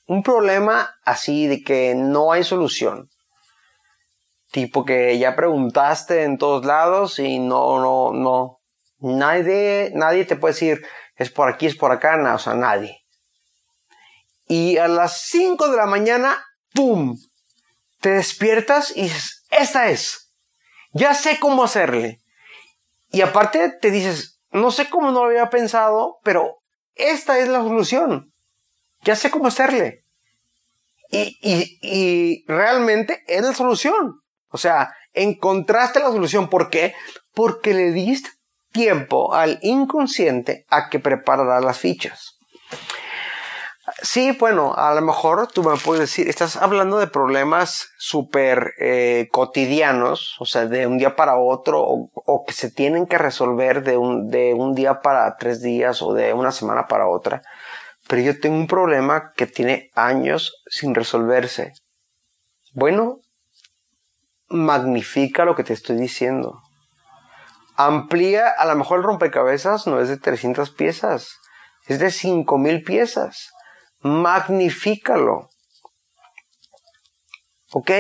Un 0.08 0.24
problema 0.24 0.96
así 1.04 1.48
de 1.48 1.62
que 1.62 1.94
no 1.96 2.32
hay 2.32 2.44
solución. 2.44 3.10
Tipo 4.52 4.84
que 4.84 5.20
ya 5.20 5.36
preguntaste 5.36 6.24
en 6.24 6.40
todos 6.40 6.66
lados 6.66 7.20
y 7.20 7.38
no, 7.38 7.80
no, 7.80 8.12
no. 8.14 8.60
Nadie, 8.98 9.92
nadie 9.94 10.26
te 10.26 10.36
puede 10.36 10.56
decir 10.56 10.82
es 11.16 11.30
por 11.30 11.50
aquí, 11.50 11.68
es 11.68 11.76
por 11.76 11.92
acá, 11.92 12.18
no, 12.18 12.34
o 12.34 12.40
sea, 12.40 12.56
nadie. 12.56 13.02
Y 14.52 14.78
a 14.78 14.88
las 14.88 15.22
5 15.28 15.70
de 15.70 15.78
la 15.78 15.86
mañana, 15.86 16.44
¡pum! 16.74 17.16
Te 18.02 18.10
despiertas 18.10 18.92
y 18.98 19.04
dices, 19.04 19.46
esta 19.52 19.92
es. 19.92 20.34
Ya 20.92 21.14
sé 21.14 21.38
cómo 21.40 21.64
hacerle. 21.64 22.20
Y 23.12 23.22
aparte 23.22 23.70
te 23.80 23.92
dices, 23.92 24.42
no 24.50 24.72
sé 24.72 24.90
cómo 24.90 25.12
no 25.12 25.24
había 25.24 25.52
pensado, 25.52 26.18
pero 26.24 26.64
esta 26.96 27.38
es 27.38 27.48
la 27.48 27.60
solución. 27.60 28.34
Ya 29.04 29.16
sé 29.16 29.30
cómo 29.30 29.46
hacerle. 29.46 30.04
Y, 31.12 31.38
y, 31.42 31.78
y 31.84 32.46
realmente 32.48 33.24
es 33.28 33.44
la 33.44 33.54
solución. 33.54 34.16
O 34.50 34.58
sea, 34.58 34.96
encontraste 35.14 36.00
la 36.00 36.08
solución. 36.08 36.50
¿Por 36.50 36.72
qué? 36.72 36.96
Porque 37.36 37.76
le 37.76 37.92
diste 37.92 38.32
tiempo 38.72 39.36
al 39.36 39.60
inconsciente 39.62 40.66
a 40.70 40.90
que 40.90 40.98
preparará 40.98 41.62
las 41.62 41.78
fichas. 41.78 42.40
Sí, 44.02 44.32
bueno, 44.40 44.74
a 44.76 44.94
lo 44.94 45.02
mejor 45.02 45.48
tú 45.48 45.62
me 45.64 45.76
puedes 45.78 46.02
decir, 46.02 46.30
estás 46.30 46.56
hablando 46.56 47.00
de 47.00 47.08
problemas 47.08 47.90
súper 47.98 48.74
eh, 48.80 49.28
cotidianos, 49.32 50.36
o 50.40 50.46
sea, 50.46 50.68
de 50.68 50.88
un 50.88 50.98
día 50.98 51.16
para 51.18 51.38
otro, 51.38 51.82
o, 51.82 52.46
que 52.46 52.54
se 52.54 52.72
tienen 52.72 53.08
que 53.08 53.18
resolver 53.18 53.84
de 53.84 53.98
un, 53.98 54.30
de 54.30 54.54
un 54.54 54.74
día 54.74 55.02
para 55.02 55.36
tres 55.38 55.62
días 55.62 56.02
o 56.02 56.14
de 56.14 56.34
una 56.34 56.52
semana 56.52 56.88
para 56.88 57.08
otra. 57.08 57.42
Pero 58.08 58.22
yo 58.22 58.40
tengo 58.40 58.56
un 58.56 58.68
problema 58.68 59.34
que 59.36 59.48
tiene 59.48 59.90
años 59.96 60.64
sin 60.68 60.96
resolverse. 60.96 61.74
Bueno, 62.74 63.20
magnifica 64.48 65.44
lo 65.44 65.56
que 65.56 65.64
te 65.64 65.74
estoy 65.74 65.98
diciendo. 65.98 66.62
Amplía, 67.76 68.48
a 68.48 68.66
lo 68.66 68.76
mejor 68.76 69.00
el 69.00 69.06
rompecabezas 69.06 69.88
no 69.88 70.00
es 70.00 70.10
de 70.10 70.18
300 70.18 70.72
piezas, 70.72 71.38
es 71.88 72.00
de 72.00 72.12
5000 72.12 72.84
piezas. 72.84 73.52
Magnifícalo. 74.02 75.50
Ok, 77.72 77.92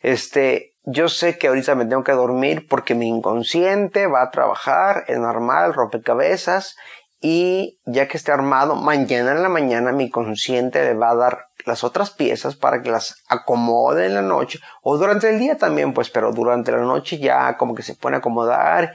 este, 0.00 0.74
yo 0.84 1.08
sé 1.08 1.38
que 1.38 1.48
ahorita 1.48 1.74
me 1.74 1.86
tengo 1.86 2.04
que 2.04 2.12
dormir 2.12 2.66
porque 2.68 2.94
mi 2.94 3.08
inconsciente 3.08 4.06
va 4.06 4.22
a 4.22 4.30
trabajar 4.30 5.04
en 5.08 5.24
armar 5.24 5.66
el 5.66 5.74
rompecabezas 5.74 6.76
y 7.20 7.78
ya 7.84 8.06
que 8.06 8.16
esté 8.16 8.32
armado, 8.32 8.76
mañana 8.76 9.32
en 9.32 9.42
la 9.42 9.48
mañana 9.48 9.92
mi 9.92 10.08
consciente 10.08 10.84
le 10.84 10.94
va 10.94 11.10
a 11.10 11.16
dar 11.16 11.48
las 11.66 11.84
otras 11.84 12.10
piezas 12.10 12.54
para 12.54 12.80
que 12.82 12.90
las 12.90 13.22
acomode 13.28 14.06
en 14.06 14.14
la 14.14 14.22
noche 14.22 14.60
o 14.82 14.96
durante 14.96 15.28
el 15.28 15.38
día 15.38 15.58
también, 15.58 15.92
pues, 15.92 16.10
pero 16.10 16.32
durante 16.32 16.72
la 16.72 16.78
noche 16.78 17.18
ya 17.18 17.56
como 17.56 17.74
que 17.74 17.82
se 17.82 17.94
pone 17.94 18.16
a 18.16 18.18
acomodar. 18.20 18.92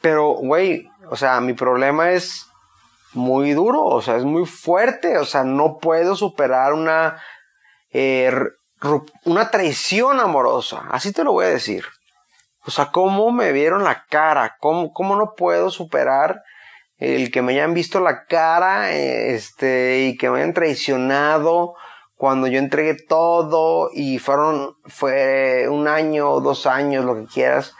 Pero, 0.00 0.34
güey, 0.34 0.88
o 1.10 1.16
sea, 1.16 1.40
mi 1.40 1.52
problema 1.52 2.12
es 2.12 2.47
muy 3.18 3.52
duro, 3.52 3.84
o 3.84 4.00
sea, 4.00 4.16
es 4.16 4.24
muy 4.24 4.46
fuerte, 4.46 5.18
o 5.18 5.24
sea, 5.24 5.44
no 5.44 5.78
puedo 5.78 6.16
superar 6.16 6.72
una, 6.72 7.20
eh, 7.92 8.32
una 9.24 9.50
traición 9.50 10.20
amorosa, 10.20 10.84
así 10.90 11.12
te 11.12 11.24
lo 11.24 11.32
voy 11.32 11.46
a 11.46 11.50
decir. 11.50 11.84
O 12.64 12.70
sea, 12.70 12.86
¿cómo 12.90 13.30
me 13.30 13.52
vieron 13.52 13.84
la 13.84 14.04
cara? 14.08 14.56
¿Cómo, 14.60 14.92
cómo 14.92 15.16
no 15.16 15.34
puedo 15.36 15.70
superar 15.70 16.42
el 16.98 17.30
que 17.30 17.42
me 17.42 17.52
hayan 17.52 17.74
visto 17.74 18.00
la 18.00 18.24
cara, 18.26 18.92
este, 18.92 20.00
y 20.00 20.16
que 20.16 20.28
me 20.30 20.38
hayan 20.38 20.52
traicionado 20.52 21.74
cuando 22.16 22.48
yo 22.48 22.58
entregué 22.58 22.94
todo 22.94 23.90
y 23.94 24.18
fueron, 24.18 24.76
fue 24.86 25.68
un 25.68 25.86
año, 25.86 26.40
dos 26.40 26.66
años, 26.66 27.04
lo 27.04 27.14
que 27.14 27.26
quieras, 27.26 27.74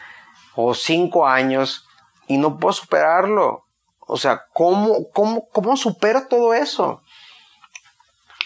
o 0.54 0.74
cinco 0.74 1.26
años, 1.26 1.86
y 2.28 2.38
no 2.38 2.58
puedo 2.58 2.72
superarlo. 2.72 3.64
O 4.08 4.16
sea, 4.16 4.46
¿cómo, 4.54 5.10
cómo, 5.10 5.48
cómo 5.50 5.76
supero 5.76 6.26
todo 6.28 6.54
eso? 6.54 7.02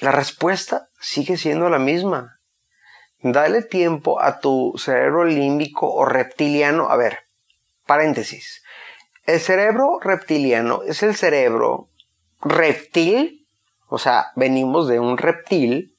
La 0.01 0.11
respuesta 0.11 0.89
sigue 1.01 1.37
siendo 1.37 1.71
la 1.71 1.79
misma. 1.79 2.41
Dale 3.21 3.63
tiempo 3.63 4.21
a 4.21 4.41
tu 4.41 4.75
cerebro 4.77 5.25
límbico 5.25 5.89
o 5.93 6.05
reptiliano. 6.05 6.91
A 6.91 6.97
ver, 6.97 7.21
paréntesis. 7.87 8.63
El 9.25 9.39
cerebro 9.39 10.01
reptiliano 10.01 10.83
es 10.83 11.05
el 11.05 11.15
cerebro 11.15 11.89
reptil, 12.41 13.47
o 13.87 13.99
sea, 13.99 14.33
venimos 14.35 14.89
de 14.89 14.99
un 14.99 15.17
reptil, 15.17 15.97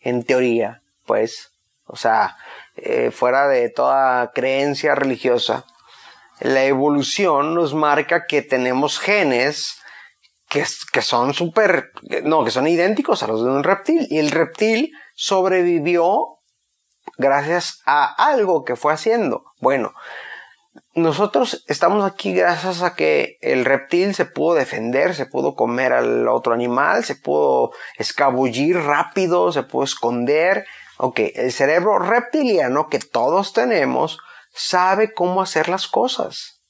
en 0.00 0.24
teoría, 0.24 0.82
pues, 1.04 1.52
o 1.84 1.96
sea, 1.96 2.36
eh, 2.76 3.10
fuera 3.10 3.46
de 3.48 3.68
toda 3.68 4.32
creencia 4.32 4.94
religiosa. 4.94 5.66
La 6.42 6.64
evolución 6.64 7.54
nos 7.54 7.72
marca 7.72 8.26
que 8.26 8.42
tenemos 8.42 8.98
genes 8.98 9.76
que, 10.48 10.64
que 10.92 11.02
son 11.02 11.34
súper, 11.34 11.92
no, 12.24 12.44
que 12.44 12.50
son 12.50 12.66
idénticos 12.66 13.22
a 13.22 13.28
los 13.28 13.44
de 13.44 13.50
un 13.50 13.62
reptil. 13.62 14.08
Y 14.10 14.18
el 14.18 14.32
reptil 14.32 14.92
sobrevivió 15.14 16.40
gracias 17.16 17.80
a 17.86 18.12
algo 18.12 18.64
que 18.64 18.74
fue 18.74 18.92
haciendo. 18.92 19.44
Bueno, 19.60 19.92
nosotros 20.94 21.64
estamos 21.68 22.04
aquí 22.04 22.34
gracias 22.34 22.82
a 22.82 22.96
que 22.96 23.38
el 23.40 23.64
reptil 23.64 24.12
se 24.14 24.24
pudo 24.24 24.54
defender, 24.54 25.14
se 25.14 25.26
pudo 25.26 25.54
comer 25.54 25.92
al 25.92 26.26
otro 26.26 26.54
animal, 26.54 27.04
se 27.04 27.14
pudo 27.14 27.70
escabullir 27.98 28.78
rápido, 28.78 29.52
se 29.52 29.62
pudo 29.62 29.84
esconder. 29.84 30.66
Ok, 30.98 31.20
el 31.34 31.52
cerebro 31.52 32.00
reptiliano 32.00 32.88
que 32.88 32.98
todos 32.98 33.52
tenemos 33.52 34.18
sabe 34.52 35.12
cómo 35.12 35.42
hacer 35.42 35.68
las 35.68 35.88
cosas, 35.88 36.62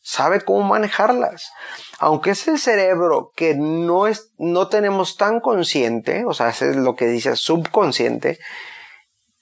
sabe 0.00 0.40
cómo 0.40 0.62
manejarlas. 0.62 1.50
Aunque 1.98 2.30
es 2.30 2.48
el 2.48 2.58
cerebro 2.58 3.32
que 3.34 3.54
no, 3.54 4.06
es, 4.06 4.32
no 4.38 4.68
tenemos 4.68 5.16
tan 5.16 5.40
consciente, 5.40 6.24
o 6.26 6.32
sea, 6.32 6.50
es 6.50 6.62
lo 6.76 6.96
que 6.96 7.06
dice 7.06 7.36
subconsciente, 7.36 8.38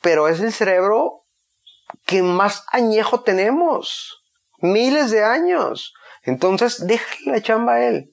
pero 0.00 0.28
es 0.28 0.40
el 0.40 0.52
cerebro 0.52 1.24
que 2.04 2.22
más 2.22 2.64
añejo 2.72 3.22
tenemos. 3.22 4.22
Miles 4.58 5.10
de 5.10 5.24
años. 5.24 5.92
Entonces, 6.22 6.86
déjale 6.86 7.32
la 7.32 7.42
chamba 7.42 7.74
a 7.74 7.84
él. 7.84 8.12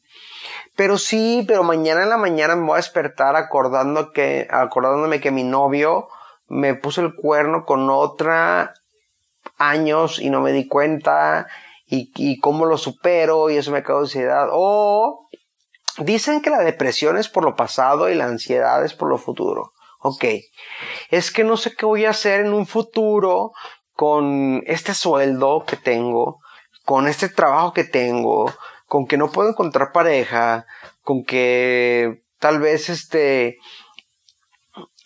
Pero 0.76 0.98
sí, 0.98 1.46
pero 1.48 1.64
mañana 1.64 2.04
en 2.04 2.10
la 2.10 2.18
mañana 2.18 2.56
me 2.56 2.66
voy 2.66 2.74
a 2.74 2.78
despertar 2.78 3.36
acordando 3.36 4.12
que, 4.12 4.48
acordándome 4.50 5.22
que 5.22 5.32
mi 5.32 5.44
novio 5.44 6.10
me 6.48 6.74
puso 6.76 7.02
el 7.02 7.16
cuerno 7.16 7.66
con 7.66 7.90
otra 7.90 8.74
años 9.58 10.20
y 10.20 10.30
no 10.30 10.42
me 10.42 10.52
di 10.52 10.68
cuenta 10.68 11.48
y, 11.88 12.40
cómo 12.40 12.66
lo 12.66 12.78
supero 12.78 13.50
y 13.50 13.58
eso 13.58 13.72
me 13.72 13.84
causa 13.84 14.18
ansiedad. 14.18 14.48
O 14.52 15.28
dicen 16.00 16.42
que 16.42 16.50
la 16.50 16.60
depresión 16.60 17.18
es 17.18 17.30
por 17.30 17.44
lo 17.44 17.56
pasado 17.56 18.10
y 18.10 18.16
la 18.16 18.26
ansiedad 18.26 18.84
es 18.84 18.94
por 18.94 19.10
lo 19.10 19.18
futuro. 19.18 19.74
Ok, 20.00 20.26
es 21.10 21.32
que 21.32 21.44
no 21.44 21.56
sé 21.56 21.76
qué 21.76 21.86
voy 21.86 22.06
a 22.06 22.10
hacer 22.10 22.42
en 22.42 22.54
un 22.54 22.66
futuro 22.66 23.52
con 23.94 24.64
este 24.66 24.94
sueldo 24.94 25.64
que 25.66 25.78
tengo, 25.78 26.40
con 26.84 27.08
este 27.08 27.30
trabajo 27.30 27.74
que 27.74 27.86
tengo, 27.86 28.52
con 28.88 29.08
que 29.08 29.18
no 29.18 29.32
puedo 29.32 29.50
encontrar 29.50 29.94
pareja, 29.94 30.66
con 31.04 31.24
que 31.24 32.24
tal 32.40 32.60
vez 32.60 32.90
este 32.90 33.60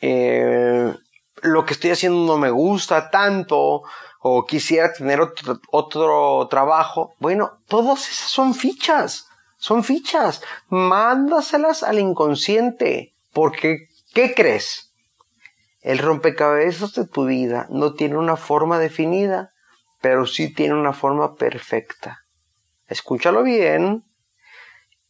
eh, 0.01 0.95
lo 1.41 1.65
que 1.65 1.73
estoy 1.73 1.91
haciendo 1.91 2.25
no 2.25 2.37
me 2.37 2.49
gusta 2.49 3.09
tanto 3.09 3.83
quisiera 4.47 4.93
tener 4.93 5.21
otro, 5.21 5.59
otro 5.71 6.47
trabajo. 6.49 7.13
Bueno, 7.19 7.59
todas 7.67 8.09
esas 8.09 8.29
son 8.29 8.53
fichas, 8.53 9.27
son 9.57 9.83
fichas. 9.83 10.41
Mándaselas 10.69 11.83
al 11.83 11.99
inconsciente 11.99 13.13
porque 13.33 13.87
¿qué 14.13 14.33
crees? 14.33 14.91
El 15.81 15.99
rompecabezas 15.99 16.93
de 16.93 17.05
tu 17.05 17.25
vida 17.25 17.67
no 17.69 17.93
tiene 17.93 18.17
una 18.17 18.35
forma 18.35 18.79
definida, 18.79 19.53
pero 20.01 20.25
sí 20.25 20.53
tiene 20.53 20.73
una 20.73 20.91
forma 20.91 21.35
perfecta. 21.35 22.25
Escúchalo 22.87 23.43
bien. 23.43 24.03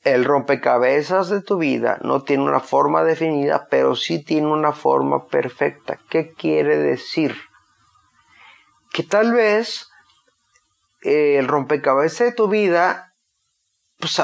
El 0.03 0.25
rompecabezas 0.25 1.29
de 1.29 1.41
tu 1.41 1.57
vida 1.57 1.99
no 2.01 2.23
tiene 2.23 2.43
una 2.43 2.59
forma 2.59 3.03
definida, 3.03 3.67
pero 3.69 3.95
sí 3.95 4.23
tiene 4.23 4.47
una 4.47 4.71
forma 4.71 5.27
perfecta. 5.27 5.99
¿Qué 6.09 6.33
quiere 6.33 6.77
decir? 6.77 7.35
Que 8.97 9.03
tal 9.03 9.31
vez 9.31 9.87
eh, 11.03 11.37
el 11.37 11.47
rompecabezas 11.47 12.29
de 12.29 12.31
tu 12.31 12.47
vida 12.47 13.13
pues, 13.99 14.19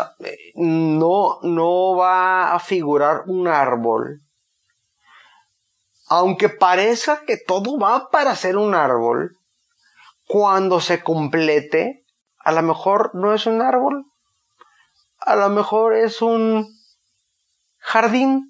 no, 0.56 1.38
no 1.44 1.96
va 1.96 2.56
a 2.56 2.60
figurar 2.60 3.22
un 3.28 3.48
árbol, 3.48 4.22
aunque 6.08 6.50
parezca 6.50 7.22
que 7.24 7.38
todo 7.38 7.78
va 7.78 8.10
para 8.10 8.36
ser 8.36 8.58
un 8.58 8.74
árbol, 8.74 9.38
cuando 10.26 10.82
se 10.82 11.04
complete, 11.04 12.04
a 12.40 12.52
lo 12.52 12.64
mejor 12.64 13.12
no 13.14 13.36
es 13.36 13.46
un 13.46 13.62
árbol, 13.62 14.06
a 15.20 15.36
lo 15.36 15.50
mejor 15.50 15.94
es 15.94 16.20
un 16.20 16.68
jardín. 17.78 18.50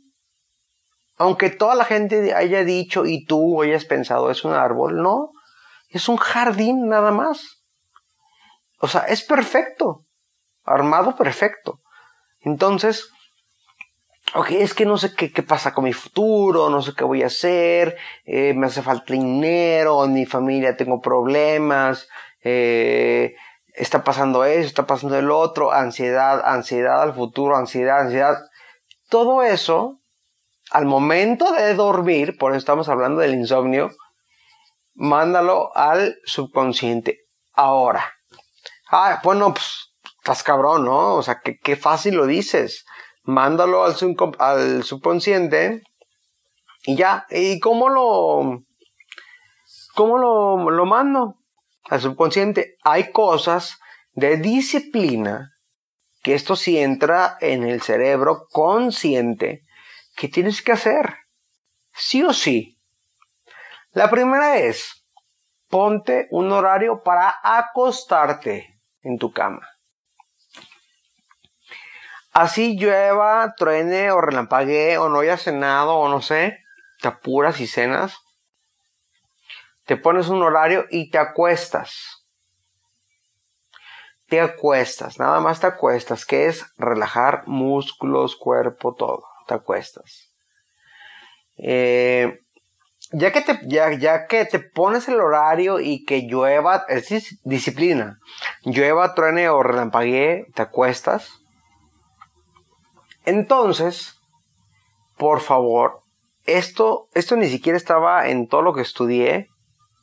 Aunque 1.17 1.49
toda 1.49 1.75
la 1.75 1.83
gente 1.83 2.33
haya 2.33 2.63
dicho 2.63 3.05
y 3.05 3.25
tú 3.25 3.61
hayas 3.61 3.83
pensado 3.83 4.31
es 4.31 4.45
un 4.45 4.53
árbol, 4.53 5.03
no, 5.03 5.33
es 5.93 6.09
un 6.09 6.17
jardín 6.17 6.89
nada 6.89 7.11
más. 7.11 7.63
O 8.79 8.87
sea, 8.87 9.01
es 9.01 9.23
perfecto, 9.23 10.05
armado 10.65 11.15
perfecto. 11.15 11.79
Entonces, 12.41 13.09
ok, 14.33 14.51
es 14.51 14.73
que 14.73 14.85
no 14.85 14.97
sé 14.97 15.15
qué, 15.15 15.31
qué, 15.31 15.43
pasa 15.43 15.73
con 15.73 15.85
mi 15.85 15.93
futuro, 15.93 16.69
no 16.69 16.81
sé 16.81 16.93
qué 16.97 17.03
voy 17.03 17.21
a 17.23 17.27
hacer, 17.27 17.95
eh, 18.25 18.53
me 18.55 18.67
hace 18.67 18.81
falta 18.81 19.13
dinero, 19.13 20.03
en 20.03 20.13
mi 20.13 20.25
familia 20.25 20.75
tengo 20.75 20.99
problemas, 20.99 22.09
eh, 22.43 23.35
está 23.75 24.03
pasando 24.03 24.43
eso, 24.45 24.67
está 24.67 24.87
pasando 24.87 25.17
el 25.17 25.29
otro, 25.29 25.71
ansiedad, 25.71 26.41
ansiedad 26.43 27.03
al 27.03 27.13
futuro, 27.13 27.55
ansiedad, 27.55 28.01
ansiedad. 28.01 28.39
Todo 29.09 29.43
eso, 29.43 29.99
al 30.71 30.85
momento 30.85 31.53
de 31.53 31.75
dormir, 31.75 32.35
por 32.37 32.51
eso 32.51 32.57
estamos 32.57 32.89
hablando 32.89 33.21
del 33.21 33.35
insomnio, 33.35 33.91
mándalo 34.93 35.75
al 35.75 36.17
subconsciente. 36.25 37.19
Ahora. 37.53 38.13
Ah, 38.91 39.19
bueno, 39.23 39.53
pues, 39.53 39.95
estás 40.19 40.43
cabrón, 40.43 40.85
¿no? 40.85 41.15
O 41.15 41.23
sea, 41.23 41.39
qué, 41.43 41.57
qué 41.59 41.75
fácil 41.75 42.15
lo 42.15 42.25
dices. 42.25 42.85
Mándalo 43.23 43.83
al, 43.83 43.95
al 44.39 44.83
subconsciente 44.83 45.81
y 46.83 46.95
ya. 46.95 47.25
¿Y 47.29 47.59
cómo 47.59 47.89
lo, 47.89 48.63
cómo 49.95 50.17
lo, 50.17 50.69
lo 50.69 50.85
mando? 50.85 51.37
al 51.89 52.01
subconsciente, 52.01 52.77
hay 52.83 53.11
cosas 53.11 53.79
de 54.13 54.37
disciplina, 54.37 55.51
que 56.21 56.35
esto 56.35 56.55
sí 56.55 56.77
entra 56.77 57.37
en 57.41 57.63
el 57.63 57.81
cerebro 57.81 58.47
consciente, 58.51 59.63
que 60.15 60.29
tienes 60.29 60.61
que 60.61 60.71
hacer, 60.71 61.15
sí 61.93 62.23
o 62.23 62.33
sí. 62.33 62.72
La 63.93 64.09
primera 64.09 64.57
es, 64.57 65.05
ponte 65.69 66.27
un 66.31 66.51
horario 66.51 67.01
para 67.03 67.33
acostarte 67.41 68.79
en 69.01 69.17
tu 69.17 69.31
cama. 69.31 69.67
Así 72.31 72.77
llueva, 72.77 73.53
truene 73.55 74.11
o 74.11 74.19
relampaguee 74.19 74.97
o 74.97 75.09
no 75.09 75.19
haya 75.19 75.37
cenado 75.37 75.95
o 75.95 76.09
no 76.09 76.21
sé, 76.21 76.59
te 76.99 77.07
apuras 77.07 77.59
y 77.59 77.67
cenas 77.67 78.23
te 79.85 79.97
pones 79.97 80.29
un 80.29 80.41
horario 80.41 80.85
y 80.89 81.09
te 81.09 81.17
acuestas. 81.17 82.25
Te 84.27 84.39
acuestas, 84.39 85.19
nada 85.19 85.39
más 85.41 85.59
te 85.59 85.67
acuestas, 85.67 86.25
que 86.25 86.47
es 86.47 86.65
relajar 86.77 87.43
músculos, 87.47 88.35
cuerpo, 88.35 88.95
todo. 88.95 89.25
Te 89.47 89.53
acuestas. 89.53 90.33
Eh, 91.57 92.39
ya, 93.13 93.31
que 93.31 93.41
te, 93.41 93.59
ya, 93.67 93.91
ya 93.93 94.27
que 94.27 94.45
te 94.45 94.59
pones 94.59 95.07
el 95.07 95.19
horario 95.19 95.79
y 95.79 96.03
que 96.03 96.23
llueva, 96.23 96.85
es 96.87 97.39
disciplina. 97.43 98.19
Llueva, 98.63 99.13
truene 99.13 99.49
o 99.49 99.63
relampaguee, 99.63 100.47
te 100.53 100.61
acuestas. 100.61 101.39
Entonces, 103.25 104.19
por 105.17 105.39
favor, 105.39 106.03
esto, 106.45 107.07
esto 107.13 107.37
ni 107.37 107.47
siquiera 107.47 107.77
estaba 107.77 108.27
en 108.27 108.47
todo 108.47 108.61
lo 108.61 108.73
que 108.73 108.81
estudié 108.81 109.47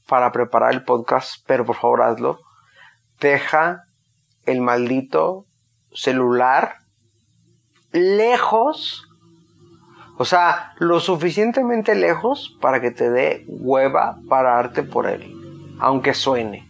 para 0.06 0.32
preparar 0.32 0.72
el 0.72 0.84
podcast, 0.84 1.44
pero 1.46 1.66
por 1.66 1.76
favor 1.76 2.02
hazlo. 2.02 2.40
Deja 3.20 3.84
el 4.46 4.62
maldito 4.62 5.44
celular 5.92 6.76
lejos, 7.92 9.09
o 10.20 10.26
sea, 10.26 10.74
lo 10.76 11.00
suficientemente 11.00 11.94
lejos 11.94 12.54
para 12.60 12.82
que 12.82 12.90
te 12.90 13.08
dé 13.08 13.46
hueva 13.48 14.18
pararte 14.28 14.82
por 14.82 15.06
él, 15.06 15.32
aunque 15.80 16.12
suene, 16.12 16.68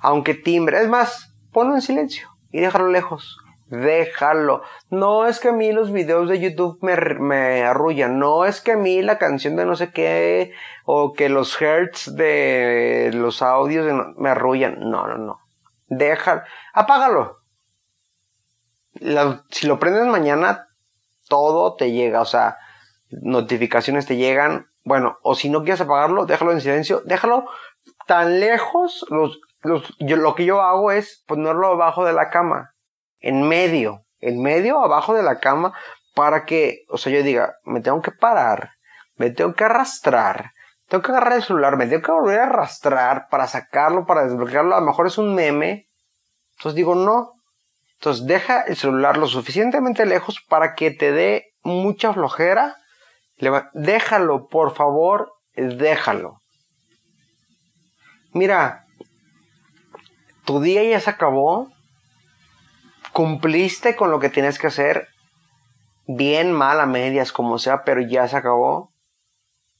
aunque 0.00 0.34
timbre. 0.34 0.82
Es 0.82 0.86
más, 0.86 1.34
ponlo 1.52 1.74
en 1.74 1.80
silencio 1.80 2.28
y 2.52 2.60
déjalo 2.60 2.88
lejos 2.88 3.38
déjalo. 3.68 4.60
No 4.90 5.24
es 5.24 5.40
que 5.40 5.48
a 5.48 5.52
mí 5.52 5.72
los 5.72 5.90
videos 5.90 6.28
de 6.28 6.38
YouTube 6.38 6.78
me, 6.82 6.96
me 7.18 7.62
arrullan, 7.62 8.18
no 8.18 8.44
es 8.44 8.60
que 8.60 8.72
a 8.72 8.76
mí 8.76 9.00
la 9.00 9.16
canción 9.16 9.56
de 9.56 9.64
no 9.64 9.74
sé 9.74 9.90
qué 9.90 10.52
o 10.84 11.14
que 11.14 11.30
los 11.30 11.58
hertz 11.62 12.14
de 12.14 13.10
los 13.14 13.40
audios 13.40 13.86
me 14.18 14.28
arrullan. 14.28 14.80
No, 14.80 15.06
no, 15.06 15.16
no. 15.16 15.40
Déjalo. 15.86 16.42
Apágalo. 16.74 17.38
si 19.48 19.66
lo 19.66 19.78
prendes 19.78 20.06
mañana, 20.08 20.68
todo 21.26 21.74
te 21.74 21.90
llega, 21.90 22.20
o 22.20 22.26
sea, 22.26 22.58
notificaciones 23.10 24.06
te 24.06 24.16
llegan. 24.16 24.68
Bueno, 24.84 25.18
o 25.22 25.34
si 25.34 25.48
no 25.48 25.62
quieres 25.62 25.80
apagarlo, 25.80 26.26
déjalo 26.26 26.52
en 26.52 26.60
silencio, 26.60 27.02
déjalo 27.04 27.48
tan 28.06 28.40
lejos. 28.40 29.04
Los, 29.10 29.40
los, 29.62 29.96
yo, 29.98 30.16
lo 30.16 30.34
que 30.34 30.44
yo 30.44 30.60
hago 30.60 30.92
es 30.92 31.24
ponerlo 31.26 31.68
abajo 31.68 32.04
de 32.04 32.12
la 32.12 32.30
cama 32.30 32.74
en 33.20 33.48
medio, 33.48 34.04
en 34.20 34.42
medio, 34.42 34.78
abajo 34.78 35.14
de 35.14 35.22
la 35.22 35.40
cama, 35.40 35.72
para 36.14 36.44
que, 36.44 36.84
o 36.88 36.98
sea, 36.98 37.12
yo 37.12 37.22
diga, 37.22 37.56
me 37.64 37.80
tengo 37.80 38.00
que 38.00 38.12
parar, 38.12 38.70
me 39.16 39.30
tengo 39.30 39.54
que 39.54 39.64
arrastrar, 39.64 40.52
tengo 40.88 41.02
que 41.02 41.10
agarrar 41.10 41.34
el 41.34 41.42
celular, 41.42 41.76
me 41.76 41.86
tengo 41.86 42.02
que 42.02 42.12
volver 42.12 42.40
a 42.40 42.44
arrastrar 42.44 43.26
para 43.28 43.46
sacarlo, 43.46 44.06
para 44.06 44.24
desbloquearlo, 44.24 44.74
a 44.74 44.80
lo 44.80 44.86
mejor 44.86 45.08
es 45.08 45.18
un 45.18 45.34
meme. 45.34 45.88
Entonces 46.56 46.76
digo, 46.76 46.94
no. 46.94 47.32
Entonces 47.98 48.26
deja 48.26 48.62
el 48.62 48.76
celular 48.76 49.16
lo 49.16 49.26
suficientemente 49.26 50.06
lejos 50.06 50.40
para 50.48 50.74
que 50.74 50.90
te 50.90 51.12
dé 51.12 51.54
mucha 51.62 52.12
flojera. 52.12 52.76
Déjalo, 53.74 54.48
por 54.48 54.74
favor, 54.74 55.30
déjalo. 55.54 56.40
Mira, 58.32 58.84
tu 60.44 60.60
día 60.60 60.82
ya 60.84 61.00
se 61.00 61.10
acabó, 61.10 61.70
cumpliste 63.12 63.96
con 63.96 64.10
lo 64.10 64.20
que 64.20 64.30
tienes 64.30 64.58
que 64.58 64.66
hacer, 64.66 65.08
bien, 66.06 66.52
mal, 66.52 66.80
a 66.80 66.86
medias, 66.86 67.32
como 67.32 67.58
sea, 67.58 67.84
pero 67.84 68.00
ya 68.00 68.28
se 68.28 68.36
acabó. 68.36 68.90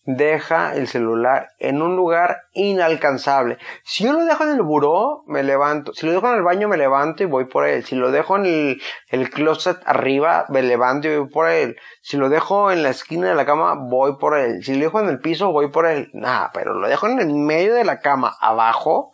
Deja 0.09 0.77
el 0.77 0.87
celular 0.87 1.51
en 1.59 1.83
un 1.83 1.97
lugar 1.97 2.43
inalcanzable. 2.53 3.59
Si 3.83 4.05
yo 4.05 4.13
lo 4.13 4.25
dejo 4.25 4.45
en 4.45 4.51
el 4.51 4.63
buró, 4.63 5.25
me 5.27 5.43
levanto. 5.43 5.93
Si 5.95 6.07
lo 6.07 6.13
dejo 6.13 6.29
en 6.29 6.37
el 6.37 6.45
baño, 6.45 6.69
me 6.69 6.77
levanto 6.77 7.25
y 7.25 7.27
voy 7.27 7.47
por 7.47 7.67
él. 7.67 7.85
Si 7.85 7.97
lo 7.97 8.13
dejo 8.13 8.37
en 8.37 8.79
el, 9.09 9.31
closet 9.31 9.79
arriba, 9.85 10.47
me 10.49 10.63
levanto 10.63 11.09
y 11.09 11.17
voy 11.17 11.29
por 11.29 11.49
él. 11.49 11.77
Si 12.03 12.17
lo 12.17 12.29
dejo 12.29 12.71
en 12.71 12.85
la 12.85 12.91
esquina 12.91 13.29
de 13.29 13.35
la 13.35 13.47
cama, 13.47 13.75
voy 13.75 14.17
por 14.17 14.39
él. 14.39 14.63
Si 14.63 14.75
lo 14.75 14.85
dejo 14.85 15.01
en 15.01 15.09
el 15.09 15.19
piso, 15.19 15.51
voy 15.51 15.71
por 15.71 15.87
él. 15.87 16.09
Nada, 16.13 16.53
pero 16.55 16.75
lo 16.75 16.87
dejo 16.87 17.09
en 17.09 17.19
el 17.19 17.33
medio 17.33 17.75
de 17.75 17.83
la 17.83 17.99
cama, 17.99 18.37
abajo. 18.41 19.13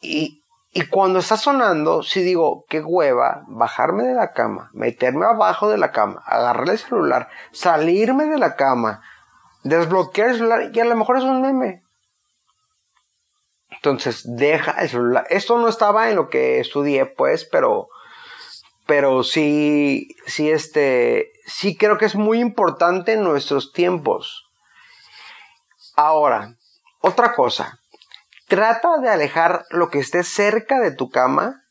Y, 0.00 0.44
y 0.72 0.86
cuando 0.86 1.20
está 1.20 1.36
sonando, 1.36 2.02
si 2.02 2.20
digo, 2.20 2.64
qué 2.68 2.80
hueva, 2.80 3.44
bajarme 3.46 4.02
de 4.02 4.14
la 4.14 4.32
cama, 4.32 4.70
meterme 4.72 5.24
abajo 5.24 5.68
de 5.68 5.78
la 5.78 5.92
cama, 5.92 6.20
agarrar 6.26 6.68
el 6.68 6.78
celular, 6.78 7.28
salirme 7.52 8.26
de 8.26 8.38
la 8.38 8.56
cama, 8.56 9.00
desbloquear 9.64 10.30
el 10.30 10.36
celular, 10.36 10.70
y 10.72 10.80
a 10.80 10.84
lo 10.84 10.96
mejor 10.96 11.18
es 11.18 11.24
un 11.24 11.42
meme. 11.42 11.82
Entonces, 13.70 14.22
deja 14.24 14.72
el 14.82 14.88
celular. 14.88 15.26
Esto 15.28 15.58
no 15.58 15.68
estaba 15.68 16.08
en 16.08 16.16
lo 16.16 16.30
que 16.30 16.60
estudié, 16.60 17.06
pues, 17.06 17.44
pero, 17.44 17.88
pero 18.86 19.24
sí, 19.24 20.16
sí, 20.26 20.50
este, 20.50 21.32
sí 21.44 21.76
creo 21.76 21.98
que 21.98 22.06
es 22.06 22.14
muy 22.14 22.40
importante 22.40 23.14
en 23.14 23.24
nuestros 23.24 23.72
tiempos. 23.72 24.48
Ahora, 25.96 26.54
otra 27.00 27.34
cosa 27.34 27.80
Trata 28.46 28.98
de 28.98 29.08
alejar 29.08 29.64
lo 29.70 29.88
que 29.88 29.98
esté 29.98 30.22
cerca 30.22 30.78
de 30.78 30.92
tu 30.92 31.10
cama, 31.10 31.64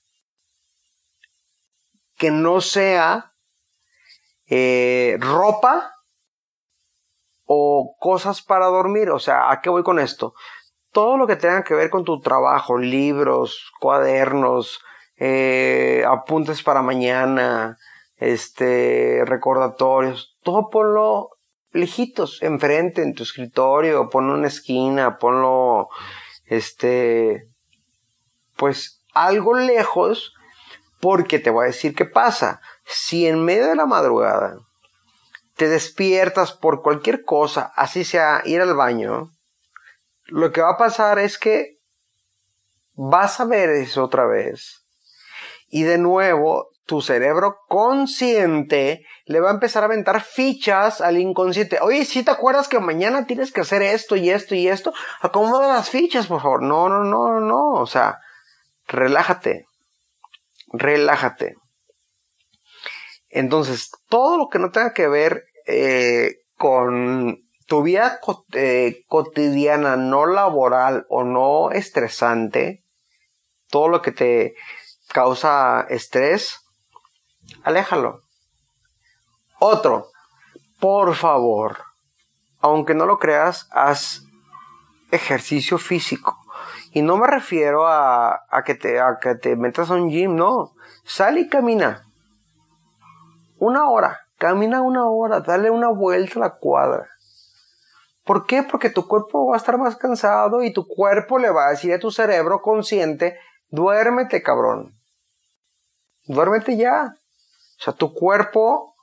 que 2.17 2.31
no 2.31 2.61
sea 2.61 3.33
eh, 4.47 5.17
ropa 5.19 5.92
o 7.45 7.95
cosas 7.99 8.41
para 8.41 8.67
dormir. 8.67 9.09
O 9.09 9.19
sea, 9.19 9.51
¿a 9.51 9.61
qué 9.61 9.69
voy 9.69 9.83
con 9.83 9.99
esto? 9.99 10.33
Todo 10.91 11.17
lo 11.17 11.27
que 11.27 11.35
tenga 11.35 11.63
que 11.63 11.73
ver 11.73 11.89
con 11.89 12.03
tu 12.03 12.19
trabajo, 12.19 12.77
libros, 12.77 13.71
cuadernos, 13.79 14.81
eh, 15.17 16.03
apuntes 16.07 16.63
para 16.63 16.81
mañana, 16.81 17.77
este, 18.17 19.23
recordatorios, 19.25 20.37
todo 20.43 20.69
ponlo 20.69 21.29
lejitos, 21.71 22.41
enfrente, 22.43 23.01
en 23.01 23.15
tu 23.15 23.23
escritorio, 23.23 24.09
ponlo 24.09 24.33
en 24.33 24.39
una 24.39 24.47
esquina, 24.47 25.17
ponlo 25.17 25.89
este, 26.45 27.47
pues 28.55 29.01
algo 29.13 29.55
lejos, 29.55 30.33
porque 30.99 31.39
te 31.39 31.49
voy 31.49 31.63
a 31.63 31.67
decir 31.67 31.95
qué 31.95 32.05
pasa. 32.05 32.61
Si 32.85 33.27
en 33.27 33.43
medio 33.43 33.67
de 33.67 33.75
la 33.75 33.85
madrugada 33.85 34.57
te 35.55 35.67
despiertas 35.67 36.51
por 36.51 36.81
cualquier 36.81 37.23
cosa, 37.23 37.71
así 37.75 38.03
sea 38.03 38.41
ir 38.45 38.61
al 38.61 38.75
baño, 38.75 39.31
lo 40.25 40.51
que 40.51 40.61
va 40.61 40.71
a 40.71 40.77
pasar 40.77 41.19
es 41.19 41.37
que 41.37 41.77
vas 42.93 43.39
a 43.39 43.45
ver 43.45 43.69
eso 43.69 44.03
otra 44.03 44.25
vez. 44.25 44.85
Y 45.67 45.83
de 45.83 45.97
nuevo, 45.97 46.69
tu 46.85 47.01
cerebro 47.01 47.57
consciente 47.67 49.05
le 49.25 49.39
va 49.39 49.49
a 49.49 49.53
empezar 49.53 49.83
a 49.83 49.85
aventar 49.87 50.21
fichas 50.21 51.01
al 51.01 51.17
inconsciente. 51.17 51.79
Oye, 51.81 52.05
si 52.05 52.23
te 52.23 52.31
acuerdas 52.31 52.67
que 52.67 52.79
mañana 52.79 53.25
tienes 53.25 53.51
que 53.51 53.61
hacer 53.61 53.81
esto 53.81 54.15
y 54.15 54.29
esto 54.29 54.53
y 54.55 54.67
esto, 54.67 54.93
acomoda 55.21 55.73
las 55.73 55.89
fichas, 55.89 56.27
por 56.27 56.41
favor. 56.41 56.61
No, 56.61 56.89
no, 56.89 57.03
no, 57.03 57.39
no. 57.39 57.69
O 57.71 57.85
sea, 57.85 58.19
relájate. 58.87 59.65
Relájate. 60.71 61.55
Entonces, 63.33 63.89
todo 64.09 64.37
lo 64.37 64.47
que 64.47 64.59
no 64.59 64.69
tenga 64.69 64.93
que 64.93 65.07
ver 65.07 65.45
eh, 65.65 66.35
con 66.55 67.39
tu 67.65 67.81
vida 67.81 68.19
eh, 68.53 69.03
cotidiana, 69.07 69.95
no 69.95 70.27
laboral 70.27 71.07
o 71.09 71.23
no 71.23 71.71
estresante, 71.71 72.83
todo 73.69 73.87
lo 73.87 74.03
que 74.03 74.11
te 74.11 74.53
causa 75.07 75.81
estrés, 75.89 76.59
aléjalo. 77.63 78.21
Otro, 79.59 80.11
por 80.79 81.15
favor, 81.15 81.79
aunque 82.59 82.93
no 82.93 83.07
lo 83.07 83.17
creas, 83.17 83.67
haz 83.71 84.25
ejercicio 85.09 85.79
físico. 85.79 86.37
Y 86.91 87.01
no 87.01 87.17
me 87.17 87.25
refiero 87.25 87.87
a, 87.87 88.43
que, 88.63 88.75
te, 88.75 88.99
a 88.99 89.17
que 89.19 89.33
te 89.33 89.55
metas 89.55 89.89
a 89.89 89.95
un 89.95 90.11
gym, 90.11 90.35
no. 90.35 90.75
Sal 91.03 91.39
y 91.39 91.49
camina. 91.49 92.03
Una 93.63 93.89
hora. 93.89 94.19
Camina 94.37 94.81
una 94.81 95.09
hora. 95.09 95.39
Dale 95.39 95.69
una 95.69 95.87
vuelta 95.87 96.33
a 96.35 96.43
la 96.43 96.49
cuadra. 96.57 97.07
¿Por 98.25 98.45
qué? 98.45 98.61
Porque 98.63 98.89
tu 98.89 99.07
cuerpo 99.07 99.47
va 99.47 99.55
a 99.55 99.57
estar 99.57 99.77
más 99.77 99.95
cansado 99.95 100.63
y 100.63 100.73
tu 100.73 100.85
cuerpo 100.85 101.39
le 101.39 101.49
va 101.49 101.67
a 101.67 101.69
decir 101.69 101.93
a 101.93 101.99
tu 101.99 102.11
cerebro 102.11 102.61
consciente, 102.61 103.37
duérmete 103.69 104.43
cabrón. 104.43 104.99
Duérmete 106.25 106.75
ya. 106.75 107.15
O 107.79 107.83
sea, 107.83 107.93
tu 107.93 108.13
cuerpo 108.13 108.95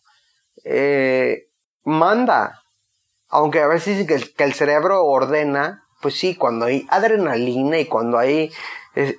eh, 0.65 1.49
manda. 1.85 2.63
Aunque 3.29 3.63
a 3.63 3.67
veces 3.67 4.07
el, 4.07 4.35
que 4.35 4.45
el 4.45 4.53
cerebro 4.53 5.07
ordena, 5.07 5.87
pues 6.03 6.19
sí, 6.19 6.37
cuando 6.37 6.67
hay 6.67 6.87
adrenalina 6.91 7.79
y 7.79 7.87
cuando 7.87 8.19
hay 8.19 8.53
eh, 8.95 9.17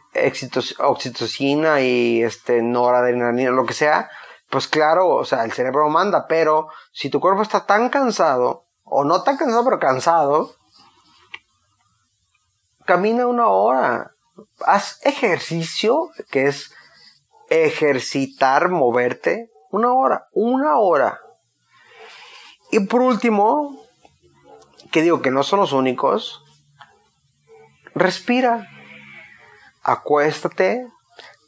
oxitocina 0.80 1.82
y 1.82 2.22
este 2.22 2.62
noradrenalina, 2.62 3.50
lo 3.50 3.66
que 3.66 3.74
sea, 3.74 4.10
pues 4.52 4.68
claro, 4.68 5.08
o 5.08 5.24
sea, 5.24 5.46
el 5.46 5.54
cerebro 5.54 5.90
manda, 5.90 6.28
pero 6.28 6.68
si 6.92 7.10
tu 7.10 7.22
cuerpo 7.22 7.42
está 7.42 7.66
tan 7.66 7.90
cansado, 7.90 8.66
o 8.84 9.06
no 9.06 9.24
tan 9.24 9.38
cansado, 9.38 9.64
pero 9.64 9.80
cansado, 9.80 10.54
camina 12.86 13.28
una 13.28 13.48
hora, 13.48 14.12
haz 14.66 15.00
ejercicio, 15.06 16.10
que 16.30 16.48
es 16.48 16.74
ejercitar, 17.50 18.70
moverte, 18.70 19.50
una 19.72 19.94
hora, 19.94 20.28
una 20.34 20.78
hora. 20.78 21.22
Y 22.72 22.82
por 22.82 23.02
último, 23.02 23.82
que 24.92 25.02
digo 25.02 25.22
que 25.22 25.32
no 25.32 25.44
son 25.44 25.62
los 25.62 25.72
únicos, 25.72 26.44
respira, 27.96 28.68
acuéstate, 29.82 30.88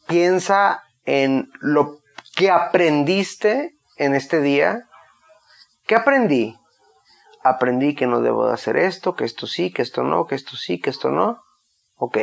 piensa 0.08 0.84
en 1.06 1.52
lo 1.60 2.03
que 2.36 2.50
aprendiste 2.50 3.76
en 3.98 4.16
este 4.16 4.42
día. 4.42 4.88
¿Qué 5.86 5.96
aprendí? 5.96 6.58
Aprendí 7.44 7.96
que 7.96 8.08
no 8.08 8.22
debo 8.22 8.48
de 8.48 8.54
hacer 8.54 8.78
esto, 8.78 9.16
que 9.16 9.26
esto 9.26 9.48
sí, 9.48 9.72
que 9.72 9.82
esto 9.82 10.04
no, 10.04 10.26
que 10.26 10.36
esto 10.36 10.56
sí, 10.56 10.80
que 10.80 10.90
esto 10.90 11.10
no. 11.10 11.44
Ok. 11.98 12.18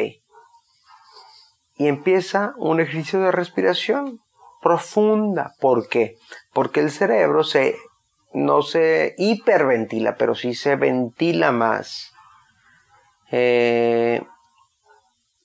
Y 1.77 1.89
empieza 1.89 2.55
un 2.57 2.81
ejercicio 2.81 3.21
de 3.21 3.33
respiración 3.33 4.21
profunda. 4.61 5.55
¿Por 5.61 5.89
qué? 5.89 6.17
Porque 6.53 6.81
el 6.81 6.91
cerebro 6.91 7.45
se, 7.45 7.77
no 8.33 8.63
se 8.63 9.15
hiperventila, 9.19 10.17
pero 10.17 10.35
sí 10.35 10.55
se 10.55 10.77
ventila 10.77 11.53
más. 11.53 12.13
Eh, 13.31 14.23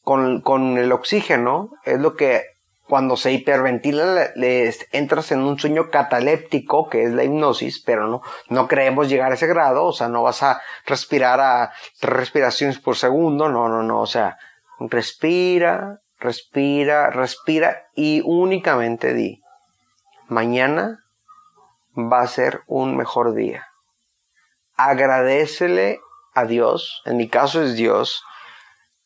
con, 0.01 0.41
con, 0.41 0.77
el 0.77 0.91
oxígeno 0.91 1.71
es 1.83 1.99
lo 1.99 2.15
que 2.15 2.54
cuando 2.87 3.17
se 3.17 3.31
hiperventila 3.31 4.31
le, 4.35 4.73
entras 4.91 5.31
en 5.31 5.39
un 5.39 5.59
sueño 5.59 5.89
cataléptico 5.89 6.87
que 6.87 7.03
es 7.03 7.13
la 7.13 7.23
hipnosis, 7.23 7.81
pero 7.83 8.07
no, 8.07 8.21
no 8.49 8.67
creemos 8.67 9.09
llegar 9.09 9.31
a 9.31 9.35
ese 9.35 9.47
grado, 9.47 9.85
o 9.85 9.93
sea, 9.93 10.07
no 10.07 10.23
vas 10.23 10.43
a 10.43 10.61
respirar 10.85 11.39
a 11.39 11.73
tres 11.99 12.13
respiraciones 12.13 12.79
por 12.79 12.95
segundo, 12.95 13.49
no, 13.49 13.67
no, 13.69 13.81
no, 13.81 14.01
o 14.01 14.05
sea, 14.05 14.37
respira, 14.79 16.01
respira, 16.19 17.09
respira 17.09 17.83
y 17.95 18.21
únicamente 18.23 19.13
di, 19.13 19.41
mañana 20.27 20.99
va 21.97 22.21
a 22.21 22.27
ser 22.27 22.61
un 22.67 22.95
mejor 22.95 23.33
día. 23.33 23.67
Agradecele 24.75 26.01
a 26.33 26.45
Dios, 26.45 27.01
en 27.05 27.17
mi 27.17 27.29
caso 27.29 27.63
es 27.63 27.75
Dios, 27.75 28.23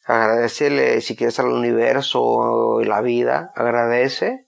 agradecele 0.10 1.02
si 1.02 1.16
quieres 1.16 1.40
al 1.40 1.48
universo 1.48 2.22
o 2.22 2.82
la 2.82 3.02
vida, 3.02 3.52
agradece. 3.56 4.48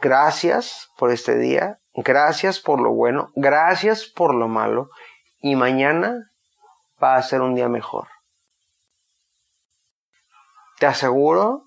Gracias 0.00 0.90
por 0.98 1.10
este 1.10 1.38
día, 1.38 1.80
gracias 1.94 2.60
por 2.60 2.80
lo 2.80 2.92
bueno, 2.92 3.30
gracias 3.34 4.04
por 4.04 4.34
lo 4.34 4.46
malo. 4.46 4.90
Y 5.40 5.56
mañana 5.56 6.30
va 7.02 7.16
a 7.16 7.22
ser 7.22 7.40
un 7.40 7.54
día 7.54 7.68
mejor. 7.68 8.08
Te 10.78 10.86
aseguro. 10.86 11.64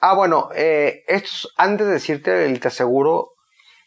Ah, 0.00 0.14
bueno, 0.14 0.50
eh, 0.54 1.02
esto 1.08 1.48
antes 1.56 1.86
de 1.86 1.94
decirte 1.94 2.46
el 2.46 2.60
te 2.60 2.68
aseguro, 2.68 3.32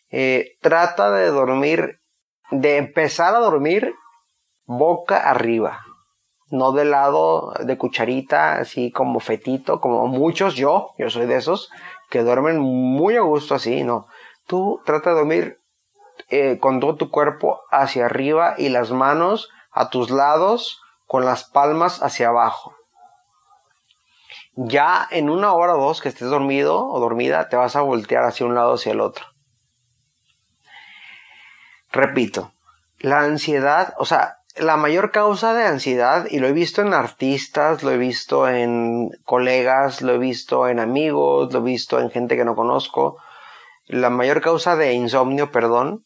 eh, 0.10 0.58
trata 0.62 1.12
de 1.12 1.28
dormir, 1.28 2.02
de 2.52 2.78
empezar 2.78 3.36
a 3.36 3.40
dormir 3.40 3.94
boca 4.66 5.30
arriba, 5.30 5.82
no 6.50 6.72
de 6.72 6.86
lado 6.86 7.54
de 7.60 7.78
cucharita, 7.78 8.54
así 8.56 8.92
como 8.92 9.20
fetito, 9.20 9.82
como 9.82 10.08
muchos, 10.08 10.56
yo, 10.56 10.92
yo 10.98 11.10
soy 11.10 11.26
de 11.26 11.38
esos, 11.38 11.70
que 12.10 12.24
duermen 12.24 12.60
muy 12.60 13.16
a 13.16 13.22
gusto 13.22 13.56
así, 13.56 13.84
no. 13.84 14.08
Tú 14.48 14.82
trata 14.86 15.12
de 15.12 15.16
dormir 15.16 15.60
eh, 16.30 16.58
con 16.60 16.80
todo 16.80 16.96
tu 16.96 17.10
cuerpo 17.12 17.62
hacia 17.72 18.06
arriba 18.06 18.56
y 18.58 18.70
las 18.70 18.92
manos 18.92 19.50
a 19.72 19.90
tus 19.90 20.10
lados 20.10 20.82
con 21.06 21.26
las 21.26 21.44
palmas 21.44 22.02
hacia 22.02 22.30
abajo 22.30 22.76
ya 24.68 25.08
en 25.10 25.30
una 25.30 25.54
hora 25.54 25.76
o 25.76 25.80
dos 25.80 26.02
que 26.02 26.10
estés 26.10 26.30
dormido 26.30 26.86
o 26.86 27.00
dormida, 27.00 27.48
te 27.48 27.56
vas 27.56 27.78
a 27.78 27.82
voltear 27.82 28.26
hacia 28.26 28.46
un 28.46 28.56
lado 28.56 28.74
hacia 28.74 28.92
el 28.92 29.00
otro. 29.00 29.26
Repito, 31.92 32.52
la 33.00 33.22
ansiedad, 33.22 33.94
o 33.98 34.06
sea, 34.06 34.39
la 34.56 34.78
mayor 34.78 35.12
causa 35.12 35.54
de 35.54 35.66
ansiedad, 35.66 36.26
y 36.30 36.40
lo 36.40 36.48
he 36.48 36.54
visto 36.54 36.82
en 36.82 36.94
artistas, 36.94 37.84
lo 37.84 37.92
he 37.92 37.98
visto 37.98 38.50
en 38.50 39.10
colegas, 39.24 40.02
lo 40.02 40.14
he 40.14 40.18
visto 40.18 40.68
en 40.68 40.80
amigos, 40.80 41.54
lo 41.54 41.60
he 41.60 41.64
visto 41.64 42.00
en 42.00 42.10
gente 42.10 42.36
que 42.36 42.46
no 42.46 42.56
conozco, 42.56 43.18
la 43.86 44.10
mayor 44.10 44.42
causa 44.42 44.76
de 44.76 44.94
insomnio, 44.94 45.52
perdón, 45.52 46.06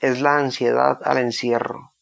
es 0.00 0.20
la 0.20 0.36
ansiedad 0.38 0.98
al 1.04 1.18
encierro. 1.18 1.92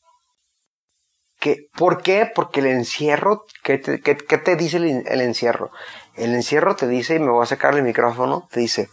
¿Por 1.76 2.02
qué? 2.02 2.30
Porque 2.34 2.60
el 2.60 2.66
encierro, 2.66 3.44
¿qué 3.62 3.78
te, 3.78 4.56
dice 4.56 4.78
el, 4.78 5.20
encierro? 5.20 5.70
El 6.16 6.34
encierro 6.34 6.74
te 6.74 6.88
dice, 6.88 7.16
y 7.16 7.20
me 7.20 7.30
voy 7.30 7.44
a 7.44 7.46
sacar 7.46 7.74
el 7.74 7.82
micrófono, 7.82 8.48
te 8.50 8.60
dice, 8.60 8.88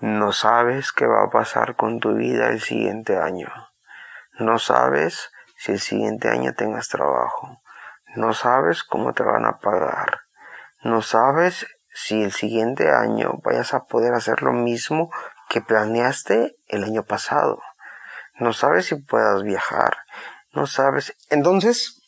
no 0.00 0.32
sabes 0.32 0.92
qué 0.92 1.06
va 1.06 1.24
a 1.24 1.30
pasar 1.30 1.76
con 1.76 2.00
tu 2.00 2.14
vida 2.14 2.48
el 2.48 2.60
siguiente 2.60 3.18
año. 3.18 3.48
No 4.38 4.58
sabes 4.58 5.30
si 5.58 5.72
el 5.72 5.80
siguiente 5.80 6.28
año 6.28 6.54
tengas 6.54 6.88
trabajo. 6.88 7.60
No 8.14 8.32
sabes 8.32 8.84
cómo 8.84 9.12
te 9.12 9.24
van 9.24 9.44
a 9.44 9.58
pagar. 9.58 10.20
No 10.82 11.02
sabes 11.02 11.66
si 11.92 12.22
el 12.22 12.32
siguiente 12.32 12.90
año 12.90 13.40
vayas 13.42 13.74
a 13.74 13.84
poder 13.84 14.14
hacer 14.14 14.42
lo 14.42 14.52
mismo 14.52 15.10
que 15.48 15.60
planeaste 15.60 16.56
el 16.68 16.84
año 16.84 17.02
pasado. 17.02 17.60
No 18.38 18.52
sabes 18.52 18.86
si 18.86 18.94
puedas 18.94 19.42
viajar. 19.42 19.96
No 20.52 20.66
sabes. 20.66 21.16
Entonces, 21.28 22.00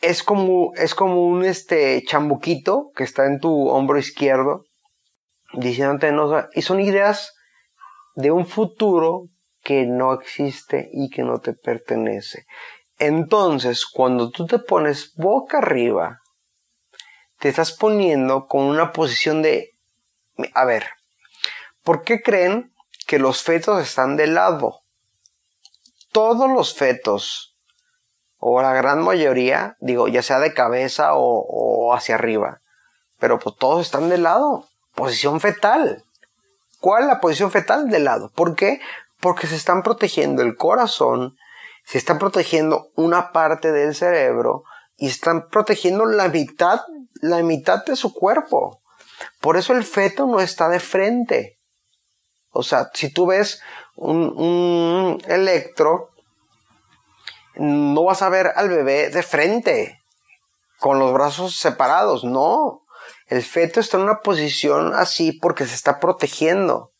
es 0.00 0.24
como, 0.24 0.72
es 0.74 0.96
como 0.96 1.26
un 1.26 1.44
este 1.44 2.02
chambuquito 2.04 2.90
que 2.96 3.04
está 3.04 3.26
en 3.26 3.38
tu 3.38 3.68
hombro 3.68 3.98
izquierdo, 3.98 4.64
diciéndote, 5.52 6.10
no, 6.10 6.48
y 6.52 6.62
son 6.62 6.80
ideas 6.80 7.34
de 8.16 8.32
un 8.32 8.46
futuro 8.46 9.28
que 9.64 9.86
no 9.86 10.12
existe 10.12 10.90
y 10.92 11.10
que 11.10 11.22
no 11.22 11.40
te 11.40 11.54
pertenece. 11.54 12.46
Entonces, 12.98 13.86
cuando 13.86 14.30
tú 14.30 14.46
te 14.46 14.60
pones 14.60 15.14
boca 15.16 15.58
arriba, 15.58 16.20
te 17.40 17.48
estás 17.48 17.72
poniendo 17.72 18.46
con 18.46 18.62
una 18.62 18.92
posición 18.92 19.42
de, 19.42 19.72
a 20.54 20.64
ver, 20.64 20.84
¿por 21.82 22.04
qué 22.04 22.22
creen 22.22 22.72
que 23.06 23.18
los 23.18 23.42
fetos 23.42 23.82
están 23.82 24.16
de 24.16 24.28
lado? 24.28 24.84
todos 26.14 26.48
los 26.48 26.74
fetos, 26.74 27.56
o 28.38 28.62
la 28.62 28.72
gran 28.72 29.02
mayoría, 29.02 29.76
digo, 29.80 30.06
ya 30.06 30.22
sea 30.22 30.38
de 30.38 30.54
cabeza 30.54 31.10
o, 31.14 31.92
hacia 31.92 32.14
arriba. 32.14 32.60
Pero 33.18 33.40
pues 33.40 33.56
todos 33.58 33.84
están 33.84 34.08
de 34.08 34.18
lado. 34.18 34.68
Posición 34.94 35.40
fetal. 35.40 36.04
¿Cuál 36.78 37.08
la 37.08 37.20
posición 37.20 37.50
fetal? 37.50 37.88
De 37.88 37.98
lado. 37.98 38.30
¿Por 38.32 38.54
qué? 38.54 38.80
Porque 39.24 39.46
se 39.46 39.56
están 39.56 39.82
protegiendo 39.82 40.42
el 40.42 40.54
corazón, 40.54 41.38
se 41.86 41.96
están 41.96 42.18
protegiendo 42.18 42.90
una 42.94 43.32
parte 43.32 43.72
del 43.72 43.94
cerebro 43.94 44.64
y 44.98 45.06
están 45.06 45.48
protegiendo 45.48 46.04
la 46.04 46.28
mitad, 46.28 46.82
la 47.22 47.42
mitad 47.42 47.82
de 47.86 47.96
su 47.96 48.12
cuerpo. 48.12 48.82
Por 49.40 49.56
eso 49.56 49.72
el 49.72 49.82
feto 49.82 50.26
no 50.26 50.40
está 50.40 50.68
de 50.68 50.78
frente. 50.78 51.58
O 52.50 52.62
sea, 52.62 52.90
si 52.92 53.10
tú 53.10 53.24
ves 53.24 53.62
un, 53.96 55.18
electro, 55.26 56.10
no 57.54 58.04
vas 58.04 58.20
a 58.20 58.28
ver 58.28 58.52
al 58.56 58.68
bebé 58.68 59.08
de 59.08 59.22
frente, 59.22 60.02
con 60.78 60.98
los 60.98 61.14
brazos 61.14 61.56
separados, 61.56 62.24
no. 62.24 62.82
El 63.28 63.42
feto 63.42 63.80
está 63.80 63.96
en 63.96 64.02
una 64.02 64.20
posición 64.20 64.92
así 64.94 65.32
porque 65.32 65.64
se 65.64 65.76
está 65.76 65.98
protegiendo. 65.98 66.92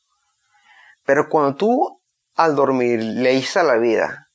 Pero 1.04 1.28
cuando 1.28 1.56
tú 1.56 2.00
al 2.34 2.56
dormir 2.56 3.00
le 3.02 3.30
dices 3.30 3.58
a 3.58 3.62
la 3.62 3.76
vida, 3.76 4.28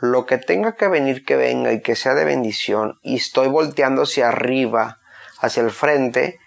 lo 0.00 0.26
que 0.26 0.38
tenga 0.38 0.76
que 0.76 0.88
venir 0.88 1.24
que 1.24 1.36
venga 1.36 1.72
y 1.72 1.80
que 1.80 1.96
sea 1.96 2.14
de 2.14 2.24
bendición, 2.24 2.98
y 3.02 3.16
estoy 3.16 3.48
volteando 3.48 4.02
hacia 4.02 4.28
arriba, 4.28 5.00
hacia 5.40 5.62
el 5.62 5.70
frente, 5.70 6.38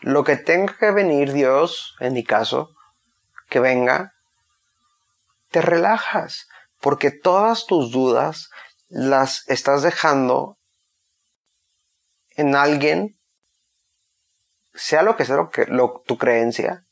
lo 0.00 0.24
que 0.24 0.36
tenga 0.36 0.76
que 0.78 0.90
venir 0.90 1.32
Dios, 1.32 1.96
en 2.00 2.12
mi 2.12 2.24
caso, 2.24 2.70
que 3.48 3.60
venga, 3.60 4.12
te 5.50 5.62
relajas, 5.62 6.48
porque 6.80 7.10
todas 7.10 7.66
tus 7.66 7.90
dudas 7.90 8.50
las 8.88 9.48
estás 9.48 9.82
dejando 9.82 10.58
en 12.30 12.54
alguien, 12.54 13.18
sea 14.74 15.02
lo 15.02 15.16
que 15.16 15.24
sea 15.24 15.36
lo 15.36 15.50
que, 15.50 15.66
tu 16.06 16.18
creencia, 16.18 16.86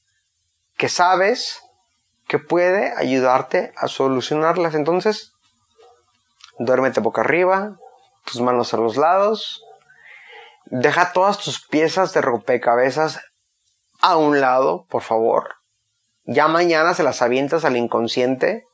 que 0.76 0.88
sabes 0.88 1.60
que 2.26 2.38
puede 2.38 2.92
ayudarte 2.96 3.72
a 3.76 3.88
solucionarlas. 3.88 4.74
Entonces, 4.74 5.32
duérmete 6.58 7.00
boca 7.00 7.20
arriba, 7.20 7.76
tus 8.24 8.40
manos 8.40 8.74
a 8.74 8.78
los 8.78 8.96
lados, 8.96 9.62
deja 10.66 11.12
todas 11.12 11.38
tus 11.38 11.64
piezas 11.66 12.12
de 12.12 12.20
rompecabezas 12.20 13.20
a 14.00 14.16
un 14.16 14.40
lado, 14.40 14.86
por 14.88 15.02
favor. 15.02 15.54
Ya 16.24 16.48
mañana 16.48 16.94
se 16.94 17.04
las 17.04 17.22
avientas 17.22 17.64
al 17.64 17.76
inconsciente. 17.76 18.64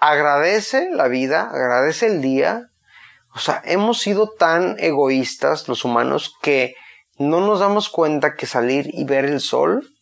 Agradece 0.00 0.90
la 0.90 1.08
vida, 1.08 1.50
agradece 1.50 2.06
el 2.06 2.20
día. 2.20 2.68
O 3.34 3.40
sea, 3.40 3.60
hemos 3.64 3.98
sido 3.98 4.30
tan 4.30 4.76
egoístas 4.78 5.66
los 5.66 5.84
humanos 5.84 6.36
que 6.40 6.74
no 7.18 7.40
nos 7.40 7.58
damos 7.58 7.88
cuenta 7.88 8.34
que 8.36 8.46
salir 8.46 8.88
y 8.92 9.04
ver 9.04 9.24
el 9.24 9.40
sol 9.40 9.93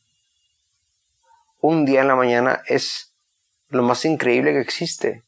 un 1.63 1.87
día 1.87 2.03
en 2.03 2.09
la 2.09 2.17
mañana 2.17 2.63
es 2.67 3.15
lo 3.69 3.83
más 3.83 4.05
increíble 4.05 4.53
que 4.53 4.61
existe. 4.61 5.23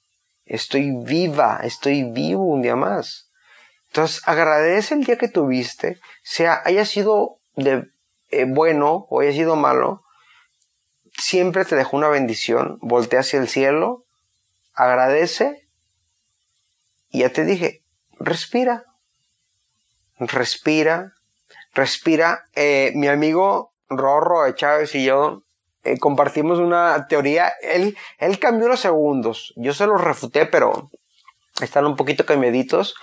Estoy 0.45 0.91
viva, 0.95 1.61
estoy 1.63 2.03
vivo 2.03 2.45
un 2.45 2.61
día 2.61 2.77
más. 2.77 3.31
Entonces 3.87 4.21
agradece 4.27 4.95
el 4.95 5.05
día 5.05 5.17
que 5.17 5.29
tuviste, 5.29 6.01
sea 6.23 6.61
haya 6.65 6.85
sido 6.85 7.39
eh, 7.57 8.45
bueno 8.47 9.07
o 9.09 9.21
haya 9.21 9.33
sido 9.33 9.55
malo, 9.55 10.03
siempre 11.17 11.65
te 11.65 11.77
dejó 11.77 11.97
una 11.97 12.09
bendición, 12.09 12.79
voltea 12.83 13.21
hacia 13.21 13.39
el 13.39 13.49
cielo, 13.49 14.05
agradece 14.75 15.69
y 17.11 17.21
ya 17.21 17.29
te 17.31 17.45
dije, 17.45 17.83
respira, 18.19 18.85
respira, 20.19 21.13
respira. 21.73 22.47
Eh, 22.57 22.91
mi 22.97 23.07
amigo 23.07 23.73
Rorro 23.89 24.43
de 24.43 24.57
Chávez 24.57 24.97
y 24.97 25.05
yo 25.05 25.45
eh, 25.85 25.99
compartimos 25.99 26.59
una 26.59 27.07
teoría. 27.09 27.53
Él, 27.63 27.97
él 28.19 28.39
cambió 28.39 28.69
los 28.69 28.81
segundos. 28.81 29.53
Yo 29.57 29.75
se 29.75 29.87
los 29.87 30.01
refuté, 30.01 30.47
pero 30.47 30.91
están 31.61 31.87
un 31.87 31.97
poquito 31.97 32.27
cambiaditos. 32.27 32.95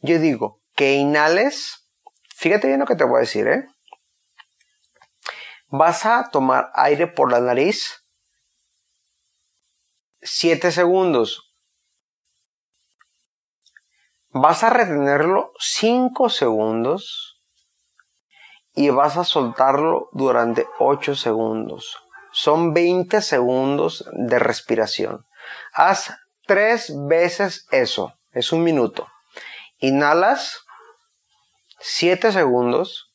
Yo 0.00 0.18
digo 0.18 0.60
que 0.74 0.94
inhales. 0.94 1.88
Fíjate 2.36 2.66
bien 2.66 2.80
lo 2.80 2.86
que 2.86 2.96
te 2.96 3.04
voy 3.04 3.18
a 3.18 3.20
decir, 3.20 3.46
¿eh? 3.46 3.66
Vas 5.68 6.06
a 6.06 6.28
tomar 6.30 6.70
aire 6.74 7.06
por 7.06 7.32
la 7.32 7.40
nariz 7.40 8.04
7 10.20 10.72
segundos. 10.72 11.54
Vas 14.30 14.64
a 14.64 14.70
retenerlo 14.70 15.52
5 15.58 16.28
segundos 16.28 17.40
y 18.74 18.90
vas 18.90 19.16
a 19.16 19.24
soltarlo 19.24 20.08
durante 20.12 20.66
8 20.78 21.14
segundos. 21.14 22.03
Son 22.36 22.74
20 22.74 23.22
segundos 23.22 24.04
de 24.12 24.40
respiración. 24.40 25.24
Haz 25.72 26.12
tres 26.48 26.92
veces 27.06 27.68
eso. 27.70 28.18
Es 28.32 28.50
un 28.50 28.64
minuto. 28.64 29.06
Inhalas 29.78 30.64
7 31.78 32.32
segundos. 32.32 33.14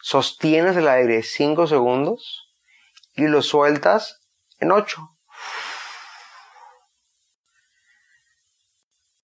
Sostienes 0.00 0.76
el 0.76 0.86
aire 0.86 1.24
5 1.24 1.66
segundos 1.66 2.48
y 3.16 3.26
lo 3.26 3.42
sueltas 3.42 4.20
en 4.60 4.70
8. 4.70 5.00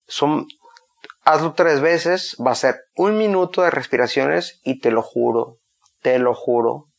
Son, 0.09 0.49
hazlo 1.23 1.55
tres 1.55 1.81
veces, 1.81 2.37
va 2.45 2.51
a 2.51 2.57
ser 2.57 2.81
un 2.97 3.17
minuto 3.17 3.63
de 3.63 3.71
respiraciones 3.71 4.61
y 4.65 4.81
te 4.81 4.91
lo 4.91 5.03
juro, 5.03 5.61
te 6.01 6.19
lo 6.19 6.35
juro, 6.35 6.92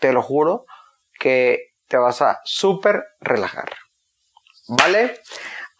te 0.00 0.12
lo 0.12 0.22
juro, 0.22 0.64
que 1.18 1.74
te 1.86 1.96
vas 1.96 2.22
a 2.22 2.40
súper 2.44 3.04
relajar. 3.20 3.70
¿Vale? 4.68 5.20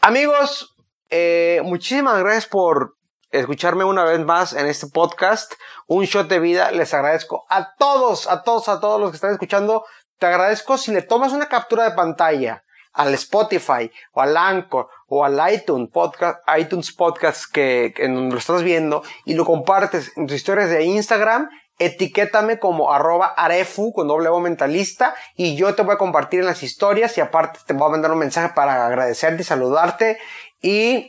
Amigos, 0.00 0.74
eh, 1.08 1.60
muchísimas 1.64 2.18
gracias 2.20 2.46
por 2.46 2.96
escucharme 3.30 3.84
una 3.84 4.04
vez 4.04 4.20
más 4.20 4.52
en 4.52 4.66
este 4.66 4.88
podcast, 4.88 5.54
Un 5.86 6.04
Shot 6.04 6.28
de 6.28 6.40
Vida. 6.40 6.70
Les 6.70 6.92
agradezco 6.94 7.46
a 7.48 7.74
todos, 7.76 8.28
a 8.28 8.42
todos, 8.42 8.68
a 8.68 8.80
todos 8.80 9.00
los 9.00 9.10
que 9.10 9.16
están 9.16 9.32
escuchando. 9.32 9.84
Te 10.18 10.26
agradezco 10.26 10.76
si 10.76 10.92
le 10.92 11.02
tomas 11.02 11.32
una 11.32 11.48
captura 11.48 11.84
de 11.84 11.96
pantalla 11.96 12.64
al 12.92 13.14
Spotify 13.14 13.90
o 14.12 14.20
al 14.20 14.36
Anchor 14.36 14.88
o 15.06 15.24
al 15.24 15.40
iTunes 15.52 15.90
Podcast, 15.92 16.40
iTunes 16.58 16.92
Podcast 16.92 17.44
que, 17.52 17.92
que 17.94 18.08
lo 18.08 18.36
estás 18.36 18.62
viendo 18.62 19.02
y 19.24 19.34
lo 19.34 19.44
compartes 19.44 20.12
en 20.16 20.26
tus 20.26 20.36
historias 20.36 20.70
de 20.70 20.84
Instagram 20.84 21.48
etiquétame 21.80 22.60
como 22.60 22.92
arroba 22.92 23.26
arefu 23.26 23.92
con 23.92 24.06
doble 24.06 24.28
O 24.28 24.38
mentalista 24.38 25.14
y 25.34 25.56
yo 25.56 25.74
te 25.74 25.82
voy 25.82 25.94
a 25.94 25.98
compartir 25.98 26.40
en 26.40 26.46
las 26.46 26.62
historias 26.62 27.18
y 27.18 27.20
aparte 27.20 27.58
te 27.66 27.72
voy 27.72 27.88
a 27.88 27.90
mandar 27.90 28.12
un 28.12 28.18
mensaje 28.18 28.52
para 28.54 28.86
agradecerte 28.86 29.42
y 29.42 29.44
saludarte 29.44 30.18
y 30.62 31.08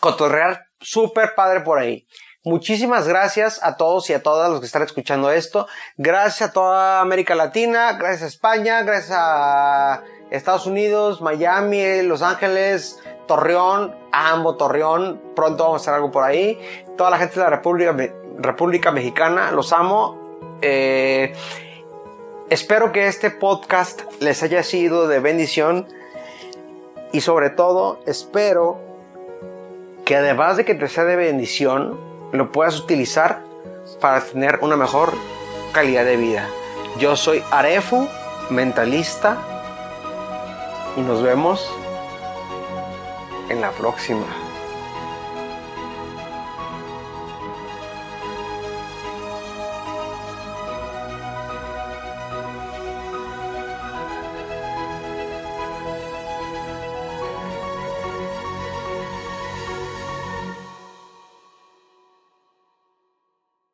cotorrear 0.00 0.66
súper 0.80 1.34
padre 1.34 1.60
por 1.60 1.78
ahí. 1.78 2.06
Muchísimas 2.44 3.06
gracias 3.06 3.62
a 3.62 3.76
todos 3.76 4.10
y 4.10 4.14
a 4.14 4.22
todas 4.22 4.50
los 4.50 4.58
que 4.58 4.66
están 4.66 4.82
escuchando 4.82 5.30
esto. 5.30 5.68
Gracias 5.96 6.50
a 6.50 6.52
toda 6.52 7.00
América 7.00 7.36
Latina, 7.36 7.92
gracias 7.92 8.22
a 8.22 8.26
España, 8.26 8.82
gracias 8.82 9.16
a 9.16 10.02
Estados 10.32 10.66
Unidos, 10.66 11.20
Miami, 11.20 12.02
Los 12.02 12.20
Ángeles, 12.22 12.98
Torreón, 13.28 13.94
amo 14.10 14.56
Torreón, 14.56 15.22
pronto 15.36 15.62
vamos 15.62 15.80
a 15.80 15.82
hacer 15.82 15.94
algo 15.94 16.10
por 16.10 16.24
ahí. 16.24 16.58
Toda 16.98 17.10
la 17.10 17.18
gente 17.18 17.36
de 17.36 17.44
la 17.44 17.50
República 17.50 17.94
República 18.38 18.90
Mexicana. 18.90 19.50
Los 19.50 19.72
amo. 19.72 20.38
Eh, 20.60 21.32
espero 22.50 22.92
que 22.92 23.06
este 23.06 23.30
podcast 23.30 24.02
les 24.20 24.42
haya 24.42 24.62
sido 24.62 25.08
de 25.08 25.20
bendición. 25.20 25.86
Y 27.12 27.20
sobre 27.20 27.50
todo, 27.50 28.00
espero 28.06 28.80
que 30.04 30.16
además 30.16 30.56
de 30.56 30.64
que 30.64 30.74
te 30.74 30.88
sea 30.88 31.04
de 31.04 31.16
bendición, 31.16 31.98
lo 32.32 32.50
puedas 32.50 32.78
utilizar 32.80 33.42
para 34.00 34.20
tener 34.20 34.58
una 34.62 34.76
mejor 34.76 35.12
calidad 35.72 36.04
de 36.04 36.16
vida. 36.16 36.48
Yo 36.98 37.16
soy 37.16 37.42
Arefu, 37.50 38.08
mentalista, 38.50 39.38
y 40.96 41.00
nos 41.00 41.22
vemos 41.22 41.70
en 43.48 43.60
la 43.60 43.70
próxima. 43.70 44.41